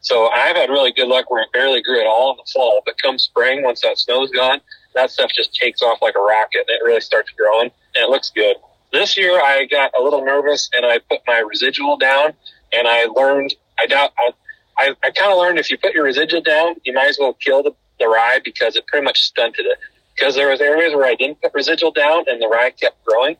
So 0.00 0.28
I've 0.28 0.56
had 0.56 0.70
really 0.70 0.92
good 0.92 1.08
luck 1.08 1.30
where 1.30 1.42
it 1.42 1.52
barely 1.52 1.82
grew 1.82 2.00
at 2.00 2.06
all 2.06 2.32
in 2.32 2.36
the 2.36 2.50
fall, 2.52 2.82
but 2.84 2.94
come 3.02 3.18
spring, 3.18 3.62
once 3.62 3.82
that 3.82 3.98
snow's 3.98 4.30
gone, 4.30 4.60
that 4.94 5.10
stuff 5.10 5.30
just 5.34 5.54
takes 5.54 5.82
off 5.82 6.00
like 6.00 6.14
a 6.16 6.20
rocket 6.20 6.64
and 6.68 6.70
it 6.70 6.84
really 6.84 7.00
starts 7.00 7.30
growing 7.30 7.70
and 7.94 8.04
it 8.04 8.08
looks 8.08 8.30
good. 8.30 8.56
This 8.92 9.16
year 9.16 9.40
I 9.40 9.66
got 9.70 9.92
a 9.98 10.02
little 10.02 10.24
nervous 10.24 10.70
and 10.72 10.86
I 10.86 10.98
put 10.98 11.20
my 11.26 11.40
residual 11.40 11.96
down 11.96 12.32
and 12.72 12.86
I 12.88 13.04
learned, 13.06 13.54
I 13.78 13.86
doubt, 13.86 14.12
I, 14.18 14.30
I, 14.78 14.94
I 15.02 15.10
kind 15.10 15.32
of 15.32 15.38
learned 15.38 15.58
if 15.58 15.70
you 15.70 15.78
put 15.78 15.92
your 15.92 16.04
residual 16.04 16.40
down, 16.40 16.76
you 16.84 16.92
might 16.92 17.08
as 17.08 17.18
well 17.20 17.34
kill 17.34 17.62
the 17.62 17.74
the 17.98 18.06
rye 18.08 18.40
because 18.44 18.76
it 18.76 18.86
pretty 18.86 19.04
much 19.04 19.22
stunted 19.22 19.66
it. 19.66 19.78
Because 20.14 20.34
there 20.34 20.48
was 20.48 20.60
areas 20.60 20.94
where 20.94 21.04
I 21.04 21.14
didn't 21.14 21.40
put 21.40 21.52
residual 21.54 21.92
down 21.92 22.24
and 22.26 22.42
the 22.42 22.48
rye 22.48 22.70
kept 22.70 23.04
growing, 23.04 23.36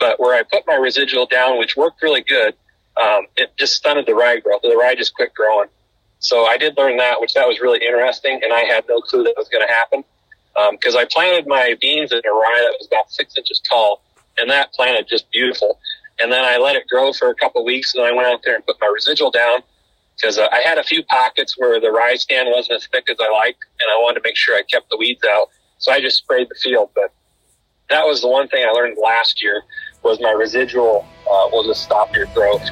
but 0.00 0.18
where 0.18 0.34
I 0.34 0.42
put 0.42 0.66
my 0.66 0.74
residual 0.74 1.26
down, 1.26 1.58
which 1.58 1.76
worked 1.76 2.02
really 2.02 2.22
good, 2.22 2.54
um, 3.00 3.26
it 3.36 3.56
just 3.56 3.74
stunted 3.74 4.06
the 4.06 4.14
rye 4.14 4.40
growth. 4.40 4.62
The 4.62 4.76
rye 4.76 4.94
just 4.94 5.14
quit 5.14 5.34
growing. 5.34 5.68
So 6.26 6.44
I 6.44 6.56
did 6.56 6.76
learn 6.76 6.96
that, 6.96 7.20
which 7.20 7.34
that 7.34 7.46
was 7.46 7.60
really 7.60 7.78
interesting, 7.78 8.40
and 8.42 8.52
I 8.52 8.64
had 8.64 8.84
no 8.88 9.00
clue 9.00 9.22
that 9.22 9.34
was 9.36 9.48
going 9.48 9.64
to 9.64 9.72
happen 9.72 10.02
because 10.72 10.96
um, 10.96 11.00
I 11.00 11.06
planted 11.08 11.46
my 11.46 11.76
beans 11.80 12.10
in 12.10 12.18
a 12.18 12.32
rye 12.32 12.62
that 12.66 12.74
was 12.80 12.88
about 12.88 13.12
six 13.12 13.36
inches 13.36 13.60
tall, 13.60 14.02
and 14.36 14.50
that 14.50 14.72
planted 14.72 15.06
just 15.08 15.30
beautiful. 15.30 15.78
And 16.18 16.32
then 16.32 16.44
I 16.44 16.56
let 16.56 16.74
it 16.74 16.88
grow 16.88 17.12
for 17.12 17.30
a 17.30 17.34
couple 17.36 17.64
weeks, 17.64 17.94
and 17.94 18.04
I 18.04 18.10
went 18.10 18.26
out 18.26 18.40
there 18.44 18.56
and 18.56 18.66
put 18.66 18.76
my 18.80 18.90
residual 18.92 19.30
down 19.30 19.60
because 20.16 20.36
uh, 20.36 20.48
I 20.50 20.62
had 20.62 20.78
a 20.78 20.82
few 20.82 21.04
pockets 21.04 21.56
where 21.56 21.80
the 21.80 21.92
rye 21.92 22.16
stand 22.16 22.48
wasn't 22.50 22.82
as 22.82 22.88
thick 22.88 23.08
as 23.08 23.18
I 23.20 23.30
liked, 23.30 23.64
and 23.78 23.88
I 23.88 23.96
wanted 23.98 24.18
to 24.18 24.22
make 24.24 24.36
sure 24.36 24.56
I 24.56 24.62
kept 24.62 24.90
the 24.90 24.96
weeds 24.96 25.22
out. 25.30 25.50
So 25.78 25.92
I 25.92 26.00
just 26.00 26.18
sprayed 26.18 26.48
the 26.48 26.56
field. 26.60 26.90
But 26.96 27.12
that 27.88 28.04
was 28.04 28.20
the 28.22 28.28
one 28.28 28.48
thing 28.48 28.64
I 28.66 28.72
learned 28.72 28.96
last 29.00 29.40
year 29.40 29.62
was 30.02 30.18
my 30.20 30.32
residual 30.32 31.06
uh, 31.30 31.50
will 31.52 31.62
just 31.62 31.84
stop 31.84 32.16
your 32.16 32.26
growth. 32.34 32.68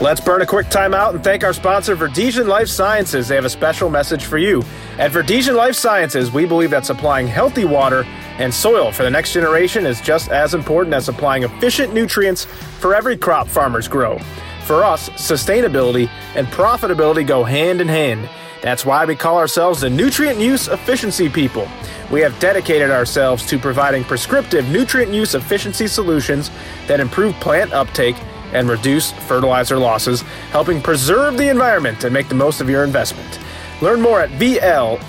Let's 0.00 0.20
burn 0.20 0.42
a 0.42 0.46
quick 0.46 0.66
timeout 0.66 1.14
and 1.14 1.22
thank 1.22 1.44
our 1.44 1.52
sponsor, 1.52 1.94
Verdesian 1.94 2.48
Life 2.48 2.66
Sciences. 2.66 3.28
They 3.28 3.36
have 3.36 3.44
a 3.44 3.50
special 3.50 3.88
message 3.88 4.24
for 4.24 4.38
you. 4.38 4.64
At 4.98 5.12
Verdesian 5.12 5.54
Life 5.54 5.76
Sciences, 5.76 6.32
we 6.32 6.46
believe 6.46 6.70
that 6.70 6.84
supplying 6.84 7.28
healthy 7.28 7.64
water 7.64 8.02
and 8.38 8.52
soil 8.52 8.90
for 8.90 9.04
the 9.04 9.10
next 9.10 9.32
generation 9.32 9.86
is 9.86 10.00
just 10.00 10.32
as 10.32 10.52
important 10.52 10.94
as 10.96 11.04
supplying 11.04 11.44
efficient 11.44 11.94
nutrients 11.94 12.44
for 12.44 12.92
every 12.92 13.16
crop 13.16 13.46
farmers 13.46 13.86
grow. 13.86 14.18
For 14.64 14.82
us, 14.82 15.10
sustainability 15.10 16.08
and 16.34 16.48
profitability 16.48 17.24
go 17.24 17.44
hand 17.44 17.80
in 17.80 17.86
hand. 17.86 18.28
That's 18.62 18.84
why 18.84 19.04
we 19.04 19.14
call 19.14 19.38
ourselves 19.38 19.82
the 19.82 19.90
Nutrient 19.90 20.40
Use 20.40 20.66
Efficiency 20.66 21.28
People. 21.28 21.68
We 22.10 22.20
have 22.20 22.36
dedicated 22.40 22.90
ourselves 22.90 23.46
to 23.46 23.60
providing 23.60 24.02
prescriptive 24.02 24.68
nutrient 24.70 25.12
use 25.12 25.36
efficiency 25.36 25.86
solutions 25.86 26.50
that 26.88 26.98
improve 26.98 27.34
plant 27.36 27.72
uptake 27.72 28.16
and 28.54 28.68
reduce 28.68 29.12
fertilizer 29.12 29.76
losses, 29.78 30.22
helping 30.50 30.80
preserve 30.80 31.36
the 31.36 31.48
environment 31.50 32.04
and 32.04 32.14
make 32.14 32.28
the 32.28 32.34
most 32.34 32.60
of 32.60 32.70
your 32.70 32.84
investment. 32.84 33.38
Learn 33.82 34.00
more 34.00 34.20
at 34.20 34.30
VLSCI.com. 34.30 35.04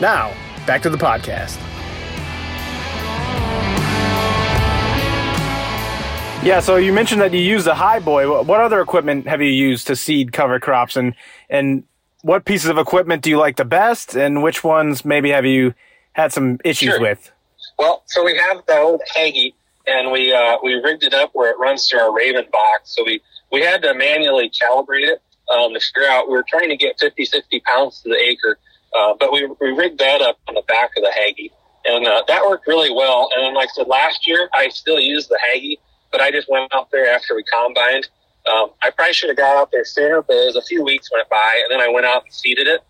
Now, 0.00 0.34
back 0.66 0.82
to 0.82 0.90
the 0.90 0.98
podcast. 0.98 1.58
Yeah, 6.42 6.60
so 6.60 6.76
you 6.76 6.94
mentioned 6.94 7.20
that 7.20 7.34
you 7.34 7.40
use 7.40 7.66
the 7.66 7.74
high 7.74 7.98
boy. 7.98 8.42
What 8.42 8.60
other 8.60 8.80
equipment 8.80 9.26
have 9.26 9.42
you 9.42 9.50
used 9.50 9.86
to 9.88 9.96
seed 9.96 10.32
cover 10.32 10.58
crops, 10.58 10.96
and 10.96 11.14
and 11.50 11.84
what 12.22 12.46
pieces 12.46 12.70
of 12.70 12.78
equipment 12.78 13.20
do 13.22 13.28
you 13.28 13.38
like 13.38 13.56
the 13.56 13.64
best, 13.66 14.16
and 14.16 14.42
which 14.42 14.64
ones 14.64 15.04
maybe 15.04 15.28
have 15.30 15.44
you 15.44 15.74
had 16.14 16.32
some 16.32 16.58
issues 16.64 16.94
sure. 16.94 17.00
with? 17.00 17.30
Well, 17.78 18.02
so 18.06 18.24
we 18.24 18.38
have 18.38 18.64
the 18.66 18.78
old 18.78 19.02
Hagie, 19.14 19.54
and 19.90 20.10
we 20.12 20.32
uh, 20.32 20.58
we 20.62 20.74
rigged 20.74 21.02
it 21.02 21.14
up 21.14 21.30
where 21.32 21.50
it 21.50 21.58
runs 21.58 21.88
through 21.88 22.00
our 22.00 22.14
Raven 22.14 22.46
box. 22.52 22.94
So 22.96 23.04
we 23.04 23.20
we 23.50 23.62
had 23.62 23.82
to 23.82 23.94
manually 23.94 24.50
calibrate 24.50 25.08
it 25.08 25.22
um, 25.52 25.74
to 25.74 25.80
figure 25.80 26.08
out. 26.08 26.28
We 26.28 26.34
were 26.34 26.44
trying 26.48 26.68
to 26.68 26.76
get 26.76 26.98
50, 27.00 27.24
60 27.24 27.60
pounds 27.60 28.00
to 28.02 28.08
the 28.08 28.16
acre, 28.16 28.58
uh, 28.98 29.14
but 29.18 29.32
we 29.32 29.48
we 29.60 29.68
rigged 29.68 29.98
that 30.00 30.20
up 30.22 30.38
on 30.48 30.54
the 30.54 30.62
back 30.68 30.90
of 30.96 31.02
the 31.02 31.12
Hagie, 31.12 31.50
and 31.84 32.06
uh, 32.06 32.22
that 32.28 32.44
worked 32.44 32.66
really 32.66 32.92
well. 32.92 33.28
And 33.34 33.44
then, 33.44 33.54
like 33.54 33.68
I 33.70 33.82
said, 33.82 33.88
last 33.88 34.26
year 34.26 34.48
I 34.54 34.68
still 34.68 35.00
used 35.00 35.28
the 35.28 35.38
Hagie 35.46 35.78
but 36.10 36.20
I 36.20 36.30
just 36.30 36.48
went 36.48 36.72
out 36.74 36.90
there 36.90 37.12
after 37.12 37.34
we 37.34 37.44
combined. 37.44 38.08
Um, 38.50 38.70
I 38.82 38.90
probably 38.90 39.12
should 39.12 39.28
have 39.28 39.36
got 39.36 39.56
out 39.56 39.70
there 39.70 39.84
sooner, 39.84 40.22
but 40.22 40.34
it 40.34 40.46
was 40.46 40.56
a 40.56 40.62
few 40.62 40.82
weeks 40.82 41.10
went 41.12 41.28
by, 41.28 41.62
and 41.62 41.70
then 41.70 41.80
I 41.80 41.92
went 41.92 42.06
out 42.06 42.24
and 42.24 42.32
seeded 42.32 42.66
it, 42.66 42.80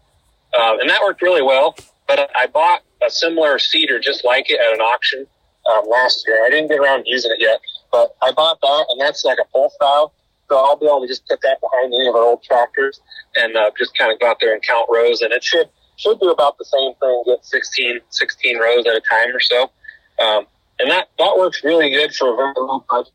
um, 0.58 0.80
and 0.80 0.88
that 0.88 1.02
worked 1.02 1.22
really 1.22 1.42
well. 1.42 1.76
But 2.06 2.30
I 2.34 2.46
bought 2.46 2.82
a 3.04 3.10
similar 3.10 3.58
seeder 3.58 3.98
just 3.98 4.24
like 4.24 4.50
it 4.50 4.60
at 4.60 4.72
an 4.72 4.80
auction 4.80 5.26
um, 5.70 5.88
last 5.88 6.24
year. 6.26 6.44
I 6.44 6.50
didn't 6.50 6.68
get 6.68 6.78
around 6.78 7.04
to 7.04 7.10
using 7.10 7.30
it 7.32 7.40
yet, 7.40 7.60
but 7.90 8.16
I 8.22 8.32
bought 8.32 8.60
that, 8.60 8.86
and 8.90 9.00
that's 9.00 9.24
like 9.24 9.38
a 9.40 9.48
pull 9.52 9.70
style. 9.70 10.12
So 10.48 10.56
I'll 10.56 10.76
be 10.76 10.86
able 10.86 11.02
to 11.02 11.06
just 11.06 11.26
put 11.28 11.40
that 11.42 11.60
behind 11.60 11.94
any 11.94 12.08
of 12.08 12.14
our 12.14 12.22
old 12.22 12.42
tractors 12.42 13.00
and 13.36 13.56
uh, 13.56 13.70
just 13.78 13.96
kind 13.96 14.12
of 14.12 14.18
go 14.18 14.28
out 14.28 14.38
there 14.40 14.52
and 14.52 14.62
count 14.62 14.86
rows, 14.90 15.20
and 15.20 15.32
it 15.32 15.44
should 15.44 15.68
should 15.96 16.18
do 16.18 16.30
about 16.30 16.56
the 16.56 16.64
same 16.64 16.94
thing, 16.94 17.22
get 17.26 17.44
16, 17.44 18.00
16 18.08 18.58
rows 18.58 18.86
at 18.86 18.94
a 18.94 19.02
time 19.08 19.36
or 19.36 19.40
so. 19.40 19.70
Um, 20.18 20.46
and 20.78 20.90
that 20.90 21.08
that 21.18 21.36
works 21.36 21.62
really 21.62 21.90
good 21.90 22.14
for 22.14 22.32
a 22.32 22.36
very 22.36 22.54
low 22.56 22.84
budget. 22.88 23.12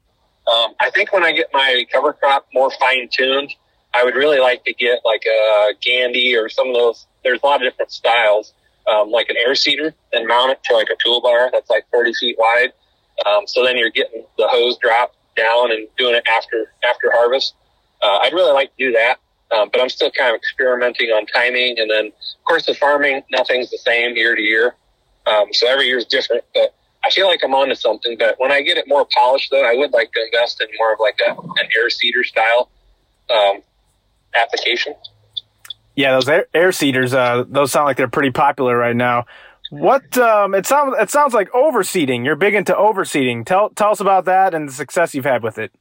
Um, 0.47 0.75
I 0.79 0.91
think 0.91 1.11
when 1.11 1.23
I 1.23 1.31
get 1.31 1.47
my 1.51 1.85
cover 1.91 2.13
crop 2.13 2.47
more 2.53 2.71
fine 2.79 3.09
tuned, 3.11 3.51
I 3.93 4.03
would 4.03 4.15
really 4.15 4.39
like 4.39 4.63
to 4.65 4.73
get 4.73 4.99
like 5.03 5.23
a 5.25 5.73
Gandy 5.81 6.35
or 6.35 6.49
some 6.49 6.69
of 6.69 6.75
those. 6.75 7.07
There's 7.23 7.39
a 7.41 7.45
lot 7.45 7.65
of 7.65 7.71
different 7.71 7.91
styles, 7.91 8.53
um, 8.87 9.11
like 9.11 9.29
an 9.29 9.35
air 9.37 9.55
seeder, 9.55 9.93
and 10.13 10.27
mount 10.27 10.51
it 10.51 10.63
to 10.65 10.73
like 10.75 10.87
a 10.91 11.07
toolbar 11.07 11.49
that's 11.51 11.69
like 11.69 11.85
40 11.91 12.13
feet 12.13 12.37
wide. 12.39 12.73
Um, 13.25 13.47
so 13.47 13.63
then 13.63 13.77
you're 13.77 13.89
getting 13.89 14.23
the 14.37 14.47
hose 14.47 14.77
drop 14.77 15.13
down 15.35 15.71
and 15.71 15.87
doing 15.97 16.15
it 16.15 16.23
after 16.27 16.71
after 16.83 17.11
harvest. 17.11 17.55
Uh, 18.01 18.19
I'd 18.21 18.33
really 18.33 18.53
like 18.53 18.75
to 18.77 18.85
do 18.85 18.91
that, 18.93 19.17
um, 19.55 19.69
but 19.71 19.81
I'm 19.81 19.89
still 19.89 20.11
kind 20.11 20.29
of 20.29 20.35
experimenting 20.35 21.09
on 21.09 21.25
timing. 21.27 21.79
And 21.79 21.89
then, 21.89 22.07
of 22.07 22.45
course, 22.45 22.65
the 22.65 22.73
farming, 22.73 23.23
nothing's 23.31 23.71
the 23.71 23.77
same 23.77 24.15
year 24.15 24.35
to 24.35 24.41
year. 24.41 24.75
Um, 25.25 25.45
so 25.53 25.67
every 25.67 25.87
year 25.87 25.97
is 25.97 26.05
different. 26.05 26.43
But 26.53 26.75
I 27.03 27.09
feel 27.09 27.27
like 27.27 27.41
I'm 27.43 27.53
onto 27.53 27.75
something, 27.75 28.17
but 28.17 28.35
when 28.39 28.51
I 28.51 28.61
get 28.61 28.77
it 28.77 28.85
more 28.87 29.07
polished, 29.13 29.51
though, 29.51 29.63
I 29.63 29.75
would 29.75 29.91
like 29.91 30.11
to 30.13 30.25
invest 30.25 30.61
in 30.61 30.67
more 30.77 30.93
of 30.93 30.99
like 30.99 31.19
a, 31.25 31.31
an 31.31 31.69
air 31.77 31.89
seeder 31.89 32.23
style 32.23 32.69
um, 33.29 33.61
application. 34.35 34.95
Yeah, 35.95 36.13
those 36.13 36.27
air, 36.27 36.45
air 36.53 36.71
seeders, 36.71 37.13
uh, 37.13 37.45
those 37.47 37.71
sound 37.71 37.85
like 37.85 37.97
they're 37.97 38.07
pretty 38.07 38.31
popular 38.31 38.77
right 38.77 38.95
now. 38.95 39.25
What 39.71 40.17
um, 40.17 40.53
it 40.53 40.65
sounds 40.65 40.95
it 40.99 41.09
sounds 41.09 41.33
like 41.33 41.51
overseeding. 41.51 42.23
You're 42.23 42.35
big 42.35 42.53
into 42.53 42.73
overseeding. 42.73 43.45
Tell 43.45 43.69
tell 43.69 43.91
us 43.91 43.99
about 43.99 44.25
that 44.25 44.53
and 44.53 44.69
the 44.69 44.73
success 44.73 45.15
you've 45.15 45.25
had 45.25 45.41
with 45.41 45.57
it. 45.57 45.71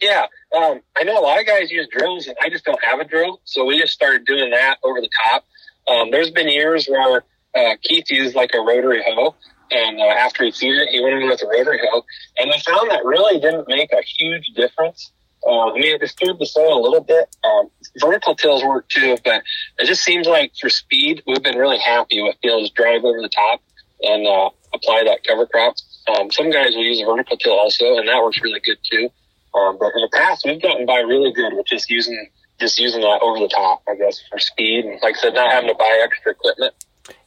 Yeah, 0.00 0.26
um, 0.56 0.80
I 0.96 1.04
know 1.04 1.18
a 1.18 1.22
lot 1.22 1.40
of 1.40 1.46
guys 1.46 1.70
use 1.70 1.88
drills, 1.90 2.26
and 2.26 2.36
I 2.42 2.48
just 2.48 2.64
don't 2.64 2.82
have 2.84 3.00
a 3.00 3.04
drill, 3.04 3.40
so 3.44 3.64
we 3.64 3.78
just 3.78 3.92
started 3.92 4.24
doing 4.26 4.50
that 4.50 4.76
over 4.82 5.00
the 5.00 5.08
top. 5.26 5.44
Um, 5.86 6.10
there's 6.10 6.30
been 6.30 6.48
years 6.48 6.86
where 6.86 7.24
uh, 7.54 7.76
Keith 7.82 8.10
used 8.10 8.34
like 8.34 8.50
a 8.54 8.58
rotary 8.58 9.02
hoe, 9.06 9.34
and 9.70 9.98
uh, 10.00 10.04
after 10.04 10.44
he 10.44 10.50
seeded 10.50 10.82
it, 10.82 10.88
he 10.88 11.00
went 11.00 11.14
in 11.14 11.28
with 11.28 11.42
a 11.42 11.46
rotary 11.46 11.80
hoe, 11.90 12.04
and 12.38 12.50
we 12.50 12.58
found 12.60 12.90
that 12.90 13.04
really 13.04 13.40
didn't 13.40 13.68
make 13.68 13.92
a 13.92 14.02
huge 14.02 14.46
difference. 14.54 15.12
Uh, 15.46 15.70
I 15.70 15.74
mean, 15.74 15.94
it 15.94 16.00
disturbed 16.00 16.40
the 16.40 16.46
soil 16.46 16.78
a 16.78 16.82
little 16.82 17.02
bit. 17.02 17.34
Um, 17.44 17.70
vertical 18.00 18.34
tills 18.34 18.64
work 18.64 18.88
too, 18.88 19.16
but 19.24 19.42
it 19.78 19.86
just 19.86 20.02
seems 20.02 20.26
like 20.26 20.52
for 20.60 20.70
speed, 20.70 21.22
we've 21.26 21.42
been 21.42 21.58
really 21.58 21.78
happy 21.78 22.22
with 22.22 22.36
being 22.42 22.54
able 22.54 22.66
to 22.66 22.74
drive 22.74 23.04
over 23.04 23.20
the 23.20 23.28
top 23.28 23.60
and 24.02 24.26
uh, 24.26 24.50
apply 24.72 25.04
that 25.04 25.20
cover 25.26 25.46
crop. 25.46 25.74
Um, 26.08 26.30
some 26.30 26.50
guys 26.50 26.74
will 26.74 26.84
use 26.84 27.00
a 27.00 27.04
vertical 27.04 27.36
till 27.36 27.52
also, 27.52 27.96
and 27.96 28.08
that 28.08 28.22
works 28.22 28.40
really 28.42 28.60
good 28.60 28.78
too. 28.90 29.10
Um, 29.54 29.76
but 29.78 29.92
in 29.94 30.02
the 30.02 30.10
past, 30.12 30.44
we've 30.44 30.60
gotten 30.60 30.86
by 30.86 30.98
really 30.98 31.32
good 31.32 31.54
with 31.54 31.66
just 31.66 31.88
using 31.90 32.28
just 32.60 32.78
using 32.78 33.00
that 33.00 33.18
over 33.20 33.38
the 33.40 33.48
top, 33.48 33.82
I 33.88 33.96
guess, 33.96 34.22
for 34.30 34.38
speed 34.38 34.84
and, 34.84 35.00
like 35.02 35.16
I 35.16 35.20
said, 35.20 35.34
not 35.34 35.50
having 35.50 35.68
to 35.70 35.74
buy 35.74 36.00
extra 36.04 36.32
equipment. 36.32 36.72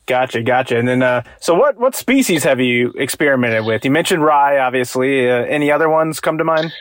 Gotcha, 0.05 0.41
gotcha. 0.41 0.77
And 0.77 0.87
then, 0.87 1.03
uh, 1.03 1.23
so 1.41 1.53
what 1.53 1.77
what 1.77 1.95
species 1.95 2.43
have 2.45 2.61
you 2.61 2.93
experimented 2.97 3.65
with? 3.65 3.83
You 3.83 3.91
mentioned 3.91 4.23
rye, 4.23 4.57
obviously. 4.57 5.29
Uh, 5.29 5.43
any 5.43 5.69
other 5.69 5.89
ones 5.89 6.19
come 6.19 6.37
to 6.37 6.45
mind? 6.45 6.71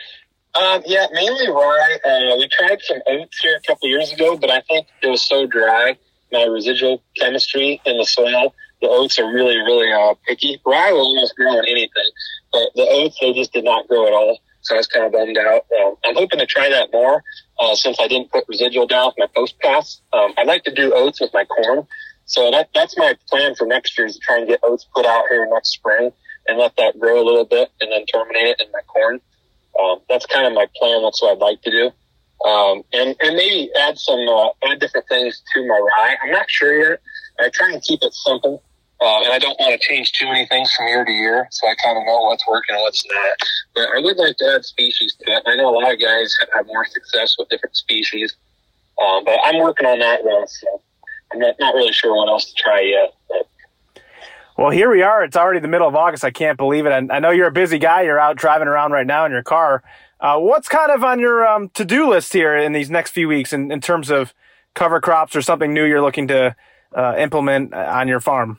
Um, 0.59 0.81
yeah, 0.85 1.05
mainly 1.11 1.47
rye. 1.49 1.97
Uh, 2.03 2.35
we 2.37 2.47
tried 2.47 2.81
some 2.81 2.99
oats 3.07 3.39
here 3.39 3.57
a 3.57 3.67
couple 3.67 3.87
years 3.89 4.11
ago, 4.11 4.37
but 4.37 4.49
I 4.49 4.61
think 4.61 4.87
it 5.03 5.07
was 5.07 5.21
so 5.21 5.45
dry. 5.45 5.97
My 6.31 6.43
residual 6.45 7.03
chemistry 7.15 7.81
in 7.85 7.97
the 7.97 8.05
soil, 8.05 8.53
the 8.81 8.87
oats 8.89 9.19
are 9.19 9.31
really, 9.31 9.57
really 9.57 9.91
uh, 9.91 10.15
picky. 10.27 10.59
Rye 10.65 10.91
will 10.91 11.01
almost 11.01 11.35
grow 11.35 11.51
on 11.51 11.65
anything, 11.65 12.09
but 12.51 12.69
the 12.75 12.87
oats 12.89 13.17
they 13.21 13.33
just 13.33 13.53
did 13.53 13.63
not 13.63 13.87
grow 13.87 14.07
at 14.07 14.13
all. 14.13 14.39
So 14.61 14.75
I 14.75 14.77
was 14.79 14.87
kind 14.87 15.05
of 15.05 15.11
bummed 15.13 15.37
out. 15.37 15.61
Um, 15.79 15.95
I'm 16.03 16.15
hoping 16.15 16.39
to 16.39 16.45
try 16.45 16.69
that 16.69 16.89
more 16.91 17.23
uh, 17.59 17.75
since 17.75 17.99
I 17.99 18.07
didn't 18.07 18.31
put 18.31 18.43
residual 18.49 18.87
down 18.87 19.07
with 19.07 19.15
my 19.19 19.27
post 19.33 19.57
pass. 19.59 20.01
Um, 20.11 20.33
I'd 20.37 20.47
like 20.47 20.63
to 20.63 20.73
do 20.73 20.93
oats 20.93 21.21
with 21.21 21.33
my 21.33 21.45
corn 21.45 21.87
so 22.27 22.51
that 22.51 22.69
that's 22.75 22.97
my 22.97 23.15
plan 23.29 23.55
for 23.55 23.65
next 23.65 23.97
year 23.97 24.05
is 24.05 24.15
to 24.15 24.19
try 24.19 24.37
and 24.37 24.47
get 24.47 24.59
oats 24.61 24.85
put 24.93 25.05
out 25.05 25.23
here 25.29 25.47
next 25.49 25.69
spring 25.69 26.11
and 26.45 26.59
let 26.59 26.75
that 26.75 26.99
grow 26.99 27.21
a 27.21 27.25
little 27.25 27.45
bit 27.45 27.71
and 27.79 27.89
then 27.91 28.05
terminate 28.05 28.47
it 28.47 28.61
in 28.61 28.71
my 28.73 28.81
corn. 28.85 29.21
Um, 29.79 29.99
that's 30.09 30.25
kind 30.25 30.47
of 30.47 30.53
my 30.53 30.67
plan. 30.75 31.03
That's 31.03 31.21
what 31.21 31.33
I'd 31.33 31.39
like 31.39 31.61
to 31.63 31.71
do. 31.71 31.85
Um, 32.47 32.83
and, 32.93 33.15
and 33.19 33.35
maybe 33.35 33.71
add 33.79 33.97
some, 33.97 34.19
uh, 34.27 34.49
add 34.69 34.79
different 34.79 35.07
things 35.07 35.41
to 35.53 35.67
my 35.67 35.77
rye. 35.77 36.15
I'm 36.23 36.31
not 36.31 36.49
sure 36.49 36.91
yet. 36.91 36.99
I 37.39 37.49
try 37.49 37.71
and 37.71 37.81
keep 37.81 38.01
it 38.03 38.13
simple. 38.13 38.63
Uh, 38.99 39.21
and 39.23 39.33
I 39.33 39.37
don't 39.37 39.59
want 39.59 39.79
to 39.79 39.87
change 39.87 40.11
too 40.13 40.25
many 40.25 40.47
things 40.47 40.73
from 40.73 40.87
year 40.87 41.05
to 41.05 41.11
year, 41.11 41.47
so 41.51 41.67
I 41.67 41.75
kind 41.83 41.97
of 41.97 42.05
know 42.05 42.21
what's 42.21 42.47
working 42.47 42.75
and 42.75 42.81
what's 42.81 43.05
not. 43.05 43.37
But 43.75 43.89
I 43.95 43.99
would 43.99 44.17
like 44.17 44.37
to 44.37 44.55
add 44.55 44.65
species 44.65 45.15
to 45.21 45.33
it. 45.33 45.43
I 45.45 45.55
know 45.55 45.69
a 45.69 45.75
lot 45.77 45.93
of 45.93 45.99
guys 45.99 46.35
have 46.39 46.49
had 46.55 46.65
more 46.65 46.83
success 46.85 47.35
with 47.37 47.47
different 47.49 47.75
species, 47.75 48.35
um, 48.99 49.23
but 49.23 49.39
I'm 49.43 49.59
working 49.61 49.85
on 49.85 49.99
that 49.99 50.25
now. 50.25 50.45
So 50.47 50.81
I'm 51.31 51.39
not, 51.39 51.55
not 51.59 51.75
really 51.75 51.93
sure 51.93 52.15
what 52.15 52.27
else 52.27 52.45
to 52.45 52.53
try 52.55 52.81
yet. 52.81 53.13
But. 53.29 53.47
Well, 54.57 54.71
here 54.71 54.89
we 54.89 55.03
are. 55.03 55.23
It's 55.23 55.37
already 55.37 55.59
the 55.59 55.67
middle 55.67 55.87
of 55.87 55.95
August. 55.95 56.25
I 56.25 56.31
can't 56.31 56.57
believe 56.57 56.87
it. 56.87 56.89
I, 56.89 57.15
I 57.15 57.19
know 57.19 57.29
you're 57.29 57.47
a 57.47 57.51
busy 57.51 57.77
guy. 57.77 58.01
You're 58.01 58.19
out 58.19 58.37
driving 58.37 58.67
around 58.67 58.91
right 58.91 59.05
now 59.05 59.23
in 59.23 59.31
your 59.31 59.43
car. 59.43 59.83
Uh, 60.19 60.39
what's 60.39 60.67
kind 60.67 60.89
of 60.91 61.03
on 61.03 61.19
your 61.19 61.47
um, 61.47 61.69
to 61.75 61.85
do 61.85 62.09
list 62.09 62.33
here 62.33 62.57
in 62.57 62.73
these 62.73 62.89
next 62.89 63.11
few 63.11 63.27
weeks 63.27 63.53
in, 63.53 63.71
in 63.71 63.81
terms 63.81 64.09
of 64.09 64.33
cover 64.73 64.99
crops 64.99 65.35
or 65.35 65.43
something 65.43 65.73
new 65.73 65.85
you're 65.85 66.01
looking 66.01 66.27
to 66.29 66.55
uh, 66.95 67.15
implement 67.19 67.71
uh, 67.71 67.77
on 67.77 68.07
your 68.07 68.19
farm? 68.19 68.57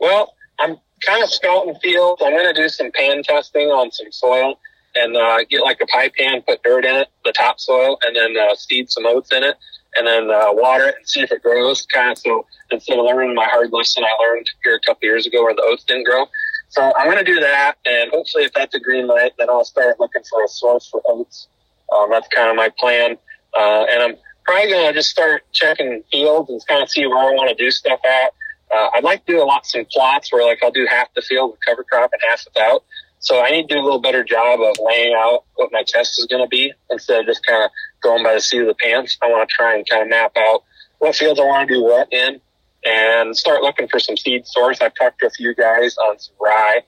Well, 0.00 0.34
I'm 0.60 0.76
kind 1.06 1.24
of 1.24 1.30
scouting 1.30 1.76
fields. 1.82 2.20
I'm 2.22 2.32
going 2.32 2.54
to 2.54 2.62
do 2.62 2.68
some 2.68 2.92
pan 2.92 3.22
testing 3.22 3.68
on 3.68 3.90
some 3.90 4.12
soil. 4.12 4.58
and 4.94 5.16
uh, 5.16 5.38
get 5.48 5.62
like 5.62 5.80
a 5.80 5.86
pie 5.86 6.10
pan, 6.18 6.42
put 6.42 6.62
dirt 6.62 6.84
in 6.84 6.94
it, 6.94 7.08
the 7.24 7.32
topsoil, 7.32 7.98
and 8.02 8.14
then 8.14 8.36
uh, 8.36 8.54
seed 8.54 8.90
some 8.90 9.06
oats 9.06 9.32
in 9.32 9.42
it, 9.42 9.56
and 9.96 10.06
then 10.06 10.30
uh, 10.30 10.52
water 10.52 10.86
it 10.88 10.96
and 10.98 11.08
see 11.08 11.20
if 11.20 11.32
it 11.32 11.42
grows. 11.42 11.86
Kind 11.86 12.12
of 12.12 12.18
so 12.18 12.46
instead 12.70 12.98
of 12.98 13.04
learning 13.04 13.34
my 13.34 13.46
hard 13.46 13.72
lesson 13.72 14.04
I 14.04 14.22
learned 14.22 14.50
here 14.62 14.76
a 14.76 14.80
couple 14.80 15.06
years 15.06 15.26
ago 15.26 15.42
where 15.42 15.54
the 15.54 15.62
oats 15.62 15.84
didn't 15.84 16.04
grow. 16.04 16.26
So 16.68 16.90
I'm 16.96 17.06
going 17.06 17.22
to 17.22 17.24
do 17.24 17.38
that, 17.38 17.74
and 17.84 18.10
hopefully 18.10 18.44
if 18.44 18.52
that's 18.54 18.74
a 18.74 18.80
green 18.80 19.06
light, 19.06 19.32
then 19.38 19.50
I'll 19.50 19.64
start 19.64 20.00
looking 20.00 20.22
for 20.30 20.42
a 20.42 20.48
source 20.48 20.88
for 20.88 21.02
oats. 21.06 21.48
Um, 21.94 22.08
that's 22.10 22.26
kind 22.28 22.48
of 22.48 22.56
my 22.56 22.70
plan, 22.78 23.18
uh, 23.54 23.84
and 23.90 24.02
I'm 24.02 24.16
probably 24.46 24.70
going 24.70 24.86
to 24.86 24.94
just 24.94 25.10
start 25.10 25.42
checking 25.52 26.02
fields 26.10 26.48
and 26.48 26.66
kind 26.66 26.82
of 26.82 26.88
see 26.88 27.06
where 27.06 27.18
I 27.18 27.34
want 27.34 27.50
to 27.50 27.62
do 27.62 27.70
stuff 27.70 28.00
at. 28.04 28.32
Uh, 28.74 28.88
I'd 28.94 29.04
like 29.04 29.26
to 29.26 29.32
do 29.32 29.42
a 29.42 29.44
lot 29.44 29.66
some 29.66 29.84
plots 29.92 30.32
where 30.32 30.46
like 30.46 30.62
I'll 30.62 30.70
do 30.70 30.86
half 30.88 31.12
the 31.14 31.20
field 31.20 31.50
with 31.50 31.60
cover 31.66 31.84
crop 31.84 32.10
and 32.10 32.22
half 32.26 32.42
without. 32.46 32.84
So 33.22 33.40
I 33.40 33.50
need 33.50 33.68
to 33.68 33.74
do 33.74 33.80
a 33.80 33.84
little 33.84 34.00
better 34.00 34.24
job 34.24 34.60
of 34.60 34.76
laying 34.84 35.14
out 35.14 35.44
what 35.54 35.70
my 35.70 35.84
test 35.86 36.18
is 36.18 36.26
going 36.26 36.42
to 36.42 36.48
be 36.48 36.72
instead 36.90 37.20
of 37.20 37.26
just 37.26 37.46
kind 37.46 37.64
of 37.64 37.70
going 38.02 38.24
by 38.24 38.34
the 38.34 38.40
seat 38.40 38.60
of 38.60 38.66
the 38.66 38.74
pants. 38.74 39.16
I 39.22 39.28
want 39.28 39.48
to 39.48 39.54
try 39.54 39.76
and 39.76 39.88
kind 39.88 40.02
of 40.02 40.08
map 40.08 40.32
out 40.36 40.64
what 40.98 41.14
fields 41.14 41.38
I 41.38 41.44
want 41.44 41.68
to 41.68 41.74
do 41.74 41.84
what 41.84 42.12
in 42.12 42.40
and 42.84 43.36
start 43.36 43.62
looking 43.62 43.86
for 43.86 44.00
some 44.00 44.16
seed 44.16 44.44
source. 44.46 44.80
I've 44.80 44.94
talked 44.96 45.20
to 45.20 45.26
a 45.26 45.30
few 45.30 45.54
guys 45.54 45.96
on 45.98 46.18
some 46.18 46.34
rye. 46.40 46.80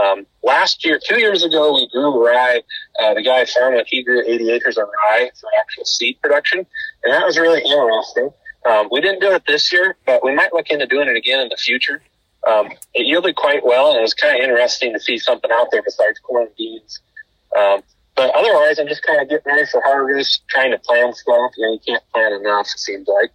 Um, 0.00 0.24
last 0.44 0.84
year, 0.84 1.00
two 1.04 1.18
years 1.18 1.42
ago, 1.42 1.74
we 1.74 1.88
grew 1.88 2.24
rye. 2.24 2.62
Uh, 3.00 3.14
the 3.14 3.22
guy 3.22 3.44
farming, 3.44 3.82
he 3.88 4.04
grew 4.04 4.22
80 4.24 4.52
acres 4.52 4.78
of 4.78 4.84
rye 4.84 5.32
for 5.40 5.50
actual 5.60 5.84
seed 5.84 6.16
production. 6.22 6.64
And 7.04 7.12
that 7.12 7.26
was 7.26 7.36
really 7.36 7.60
interesting. 7.60 8.30
Um, 8.64 8.88
we 8.92 9.00
didn't 9.00 9.20
do 9.20 9.32
it 9.32 9.42
this 9.48 9.72
year, 9.72 9.96
but 10.06 10.24
we 10.24 10.32
might 10.32 10.54
look 10.54 10.70
into 10.70 10.86
doing 10.86 11.08
it 11.08 11.16
again 11.16 11.40
in 11.40 11.48
the 11.48 11.56
future. 11.56 12.00
Um, 12.48 12.70
it 12.94 13.06
yielded 13.06 13.36
quite 13.36 13.64
well, 13.64 13.90
and 13.90 13.98
it 13.98 14.02
was 14.02 14.14
kind 14.14 14.36
of 14.36 14.42
interesting 14.42 14.92
to 14.92 15.00
see 15.00 15.18
something 15.18 15.50
out 15.52 15.68
there 15.70 15.82
besides 15.82 16.18
corn 16.20 16.46
and 16.46 16.56
beans. 16.56 17.00
Um, 17.56 17.82
but 18.16 18.34
otherwise, 18.34 18.78
I'm 18.78 18.88
just 18.88 19.02
kind 19.02 19.20
of 19.20 19.28
getting 19.28 19.44
ready 19.46 19.66
for 19.66 19.80
harvest, 19.82 20.42
trying 20.48 20.72
to 20.72 20.78
plan 20.78 21.12
stuff. 21.14 21.52
You 21.56 21.66
know, 21.66 21.72
you 21.72 21.80
can't 21.86 22.02
plan 22.12 22.32
enough, 22.32 22.66
it 22.66 22.78
seems 22.78 23.08
like. 23.08 23.30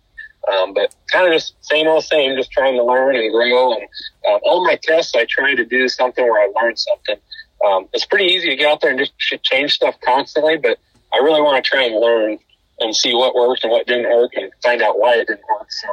Um, 0.53 0.73
but 0.73 0.95
kind 1.11 1.27
of 1.27 1.33
just 1.33 1.55
same 1.61 1.87
old 1.87 2.03
same, 2.03 2.37
just 2.37 2.51
trying 2.51 2.75
to 2.75 2.83
learn 2.83 3.15
and 3.15 3.31
grow. 3.31 3.73
And 3.73 3.83
uh, 4.29 4.39
all 4.43 4.63
my 4.63 4.77
tests, 4.81 5.13
I 5.15 5.25
try 5.29 5.55
to 5.55 5.65
do 5.65 5.89
something 5.89 6.23
where 6.23 6.41
I 6.41 6.51
learn 6.61 6.75
something. 6.75 7.17
Um, 7.65 7.89
it's 7.93 8.05
pretty 8.05 8.25
easy 8.25 8.49
to 8.49 8.55
get 8.55 8.67
out 8.67 8.81
there 8.81 8.91
and 8.91 8.99
just 8.99 9.17
change 9.43 9.73
stuff 9.73 9.95
constantly, 10.05 10.57
but 10.57 10.77
I 11.13 11.17
really 11.17 11.41
want 11.41 11.63
to 11.63 11.69
try 11.69 11.83
and 11.83 11.95
learn 11.95 12.37
and 12.79 12.95
see 12.95 13.13
what 13.13 13.33
worked 13.33 13.63
and 13.63 13.71
what 13.71 13.87
didn't 13.87 14.09
work 14.09 14.31
and 14.35 14.51
find 14.61 14.81
out 14.81 14.99
why 14.99 15.15
it 15.15 15.27
didn't 15.27 15.43
work. 15.49 15.71
So 15.71 15.89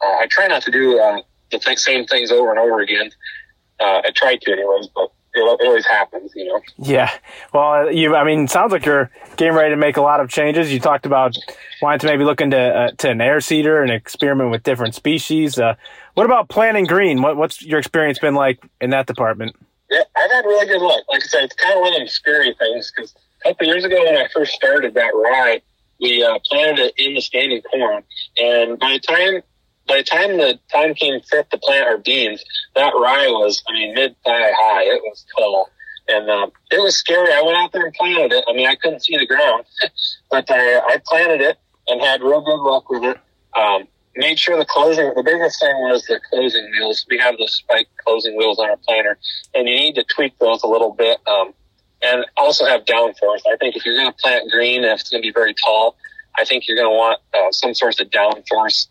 uh, 0.00 0.16
I 0.20 0.26
try 0.30 0.46
not 0.46 0.62
to 0.62 0.70
do 0.70 1.00
uh, 1.00 1.20
the 1.50 1.58
th- 1.58 1.78
same 1.78 2.06
things 2.06 2.30
over 2.30 2.50
and 2.50 2.58
over 2.58 2.80
again. 2.80 3.10
Uh, 3.80 4.02
I 4.04 4.10
try 4.14 4.36
to, 4.36 4.52
anyways, 4.52 4.88
but 4.88 5.10
it, 5.34 5.60
always 5.66 5.86
happens, 5.86 6.32
you 6.34 6.46
know. 6.46 6.60
Yeah. 6.78 7.10
Well, 7.52 7.92
you. 7.92 8.14
I 8.14 8.24
mean, 8.24 8.48
sounds 8.48 8.72
like 8.72 8.84
you're 8.84 9.10
getting 9.36 9.54
ready 9.54 9.70
to 9.70 9.76
make 9.76 9.96
a 9.96 10.00
lot 10.00 10.20
of 10.20 10.28
changes. 10.28 10.72
You 10.72 10.80
talked 10.80 11.06
about 11.06 11.36
wanting 11.80 12.00
to 12.00 12.06
maybe 12.06 12.24
look 12.24 12.40
into 12.40 12.58
uh, 12.58 12.90
to 12.98 13.10
an 13.10 13.20
air 13.20 13.40
seeder 13.40 13.82
and 13.82 13.90
experiment 13.90 14.50
with 14.50 14.62
different 14.62 14.94
species. 14.94 15.58
Uh, 15.58 15.74
what 16.14 16.24
about 16.24 16.48
planting 16.48 16.86
green? 16.86 17.22
What, 17.22 17.36
what's 17.36 17.62
your 17.62 17.78
experience 17.78 18.18
been 18.18 18.34
like 18.34 18.58
in 18.80 18.90
that 18.90 19.06
department? 19.06 19.54
Yeah, 19.90 20.02
I've 20.16 20.30
had 20.30 20.44
really 20.44 20.66
good 20.66 20.82
luck. 20.82 21.04
Like 21.10 21.22
I 21.22 21.26
said, 21.26 21.44
it's 21.44 21.54
kind 21.54 21.74
of 21.74 21.80
one 21.80 21.92
of 21.92 21.98
them 21.98 22.08
scary 22.08 22.54
things 22.58 22.92
because 22.94 23.14
a 23.44 23.50
couple 23.50 23.66
years 23.66 23.84
ago 23.84 23.96
when 24.04 24.16
I 24.16 24.26
first 24.34 24.52
started 24.52 24.94
that 24.94 25.12
ride, 25.14 25.62
we 26.00 26.22
uh, 26.22 26.38
planted 26.44 26.78
it 26.78 26.94
in 26.98 27.14
the 27.14 27.20
standing 27.20 27.62
corn, 27.62 28.02
and 28.38 28.78
by 28.78 28.92
the 28.92 29.00
time 29.00 29.42
by 29.88 29.96
the 29.96 30.02
time 30.04 30.36
the 30.36 30.58
time 30.70 30.94
came 30.94 31.20
fit 31.22 31.50
to 31.50 31.58
plant 31.58 31.86
our 31.86 31.98
beans, 31.98 32.44
that 32.76 32.92
rye 32.94 33.28
was, 33.28 33.62
I 33.68 33.72
mean, 33.72 33.94
mid 33.94 34.14
thigh 34.22 34.52
high. 34.52 34.82
It 34.82 35.02
was 35.02 35.24
tall. 35.36 35.70
And 36.08 36.30
uh, 36.30 36.46
it 36.70 36.80
was 36.80 36.96
scary. 36.96 37.32
I 37.32 37.42
went 37.42 37.56
out 37.56 37.72
there 37.72 37.84
and 37.84 37.94
planted 37.94 38.32
it. 38.32 38.44
I 38.48 38.52
mean, 38.52 38.66
I 38.66 38.76
couldn't 38.76 39.04
see 39.04 39.16
the 39.16 39.26
ground, 39.26 39.64
but 40.30 40.50
I, 40.50 40.78
I 40.78 40.96
planted 41.06 41.40
it 41.40 41.58
and 41.88 42.00
had 42.00 42.22
real 42.22 42.40
good 42.40 42.62
luck 42.62 42.88
with 42.88 43.04
it. 43.04 43.18
Um, 43.56 43.88
made 44.16 44.38
sure 44.38 44.56
the 44.56 44.64
closing, 44.64 45.12
the 45.14 45.22
biggest 45.22 45.60
thing 45.60 45.74
was 45.88 46.04
the 46.06 46.20
closing 46.30 46.70
wheels. 46.72 47.04
We 47.10 47.18
have 47.18 47.36
the 47.36 47.46
spike 47.48 47.88
closing 48.04 48.36
wheels 48.36 48.58
on 48.58 48.70
our 48.70 48.76
planter, 48.78 49.18
and 49.54 49.68
you 49.68 49.74
need 49.74 49.94
to 49.96 50.04
tweak 50.04 50.38
those 50.38 50.62
a 50.62 50.66
little 50.66 50.92
bit. 50.92 51.18
Um, 51.26 51.52
and 52.00 52.24
also 52.36 52.64
have 52.64 52.84
downforce. 52.84 53.40
I 53.52 53.56
think 53.58 53.74
if 53.74 53.84
you're 53.84 53.96
going 53.96 54.12
to 54.12 54.16
plant 54.18 54.50
green, 54.52 54.84
if 54.84 55.00
it's 55.00 55.10
going 55.10 55.20
to 55.20 55.26
be 55.26 55.32
very 55.32 55.52
tall, 55.54 55.96
I 56.36 56.44
think 56.44 56.68
you're 56.68 56.76
going 56.76 56.90
to 56.90 56.96
want 56.96 57.20
uh, 57.34 57.50
some 57.50 57.74
sort 57.74 58.00
of 58.00 58.08
downforce 58.10 58.86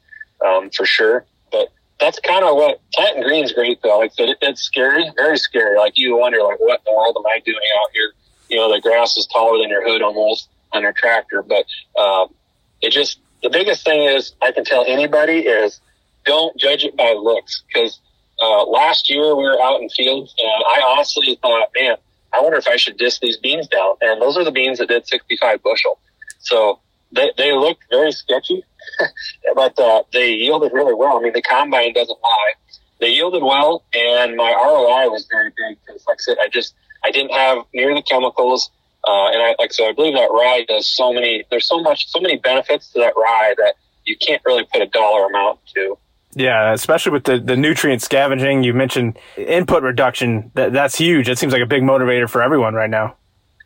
um, 0.45 0.69
for 0.69 0.85
sure. 0.85 1.25
But 1.51 1.69
that's 1.99 2.19
kind 2.19 2.43
of 2.43 2.55
what 2.55 2.81
planting 2.93 3.23
green 3.23 3.43
is 3.43 3.51
great 3.51 3.79
though. 3.81 3.99
Like 3.99 4.11
it, 4.17 4.37
it's 4.41 4.61
scary, 4.61 5.11
very 5.15 5.37
scary. 5.37 5.77
Like 5.77 5.97
you 5.97 6.17
wonder, 6.17 6.39
like, 6.43 6.59
what 6.59 6.81
in 6.85 6.93
the 6.93 6.97
world 6.97 7.15
am 7.17 7.25
I 7.25 7.39
doing 7.45 7.57
out 7.57 7.89
here? 7.93 8.13
You 8.49 8.57
know, 8.57 8.73
the 8.73 8.81
grass 8.81 9.17
is 9.17 9.27
taller 9.27 9.57
than 9.61 9.69
your 9.69 9.87
hood 9.87 10.01
almost 10.01 10.49
on 10.73 10.83
your 10.83 10.93
tractor. 10.93 11.43
But 11.43 11.65
um, 11.99 12.33
it 12.81 12.91
just 12.91 13.19
the 13.43 13.49
biggest 13.49 13.83
thing 13.83 14.03
is 14.03 14.33
I 14.41 14.51
can 14.51 14.65
tell 14.65 14.85
anybody 14.87 15.39
is 15.39 15.79
don't 16.25 16.57
judge 16.57 16.83
it 16.83 16.95
by 16.97 17.13
looks 17.13 17.63
because 17.67 17.99
uh, 18.41 18.65
last 18.65 19.09
year 19.09 19.35
we 19.35 19.43
were 19.43 19.61
out 19.61 19.81
in 19.81 19.89
fields 19.89 20.35
and 20.37 20.63
I 20.67 20.81
honestly 20.85 21.39
thought, 21.41 21.69
man, 21.75 21.95
I 22.33 22.41
wonder 22.41 22.57
if 22.57 22.67
I 22.67 22.75
should 22.75 22.97
disc 22.97 23.21
these 23.21 23.37
beans 23.37 23.67
down. 23.67 23.95
And 24.01 24.21
those 24.21 24.37
are 24.37 24.43
the 24.43 24.51
beans 24.51 24.79
that 24.79 24.89
did 24.89 25.07
65 25.07 25.63
bushel. 25.63 25.99
So 26.39 26.79
they, 27.11 27.31
they 27.37 27.53
looked 27.53 27.83
very 27.89 28.11
sketchy, 28.11 28.63
but 29.55 29.77
uh, 29.79 30.03
they 30.13 30.33
yielded 30.33 30.73
really 30.73 30.93
well. 30.93 31.17
I 31.17 31.21
mean, 31.21 31.33
the 31.33 31.41
combine 31.41 31.93
doesn't 31.93 32.19
lie. 32.21 32.53
They 32.99 33.09
yielded 33.09 33.43
well, 33.43 33.83
and 33.93 34.35
my 34.35 34.51
ROI 34.51 35.09
was 35.09 35.27
very 35.31 35.49
big 35.49 35.77
because, 35.85 36.03
like 36.07 36.17
I 36.19 36.21
said, 36.21 36.37
I 36.41 36.47
just 36.49 36.73
I 37.05 37.11
didn't 37.11 37.31
have 37.31 37.59
near 37.73 37.93
the 37.93 38.01
chemicals, 38.01 38.71
uh, 39.07 39.27
and 39.27 39.41
I 39.41 39.55
like 39.59 39.71
so 39.71 39.87
I 39.87 39.93
believe 39.93 40.15
that 40.15 40.29
rye 40.31 40.65
does 40.67 40.87
so 40.87 41.13
many. 41.13 41.43
There's 41.49 41.67
so 41.67 41.79
much, 41.81 42.07
so 42.07 42.19
many 42.19 42.37
benefits 42.37 42.91
to 42.93 42.99
that 42.99 43.13
rye 43.15 43.53
that 43.57 43.75
you 44.05 44.17
can't 44.17 44.41
really 44.45 44.63
put 44.71 44.81
a 44.81 44.87
dollar 44.87 45.27
amount 45.27 45.59
to. 45.75 45.97
Yeah, 46.33 46.73
especially 46.73 47.13
with 47.13 47.23
the, 47.23 47.39
the 47.39 47.55
nutrient 47.55 48.01
scavenging. 48.01 48.63
You 48.63 48.73
mentioned 48.73 49.17
input 49.37 49.83
reduction. 49.83 50.51
That 50.55 50.73
that's 50.73 50.95
huge. 50.95 51.29
It 51.29 51.37
seems 51.37 51.53
like 51.53 51.61
a 51.61 51.67
big 51.67 51.83
motivator 51.83 52.29
for 52.29 52.41
everyone 52.41 52.73
right 52.73 52.89
now. 52.89 53.15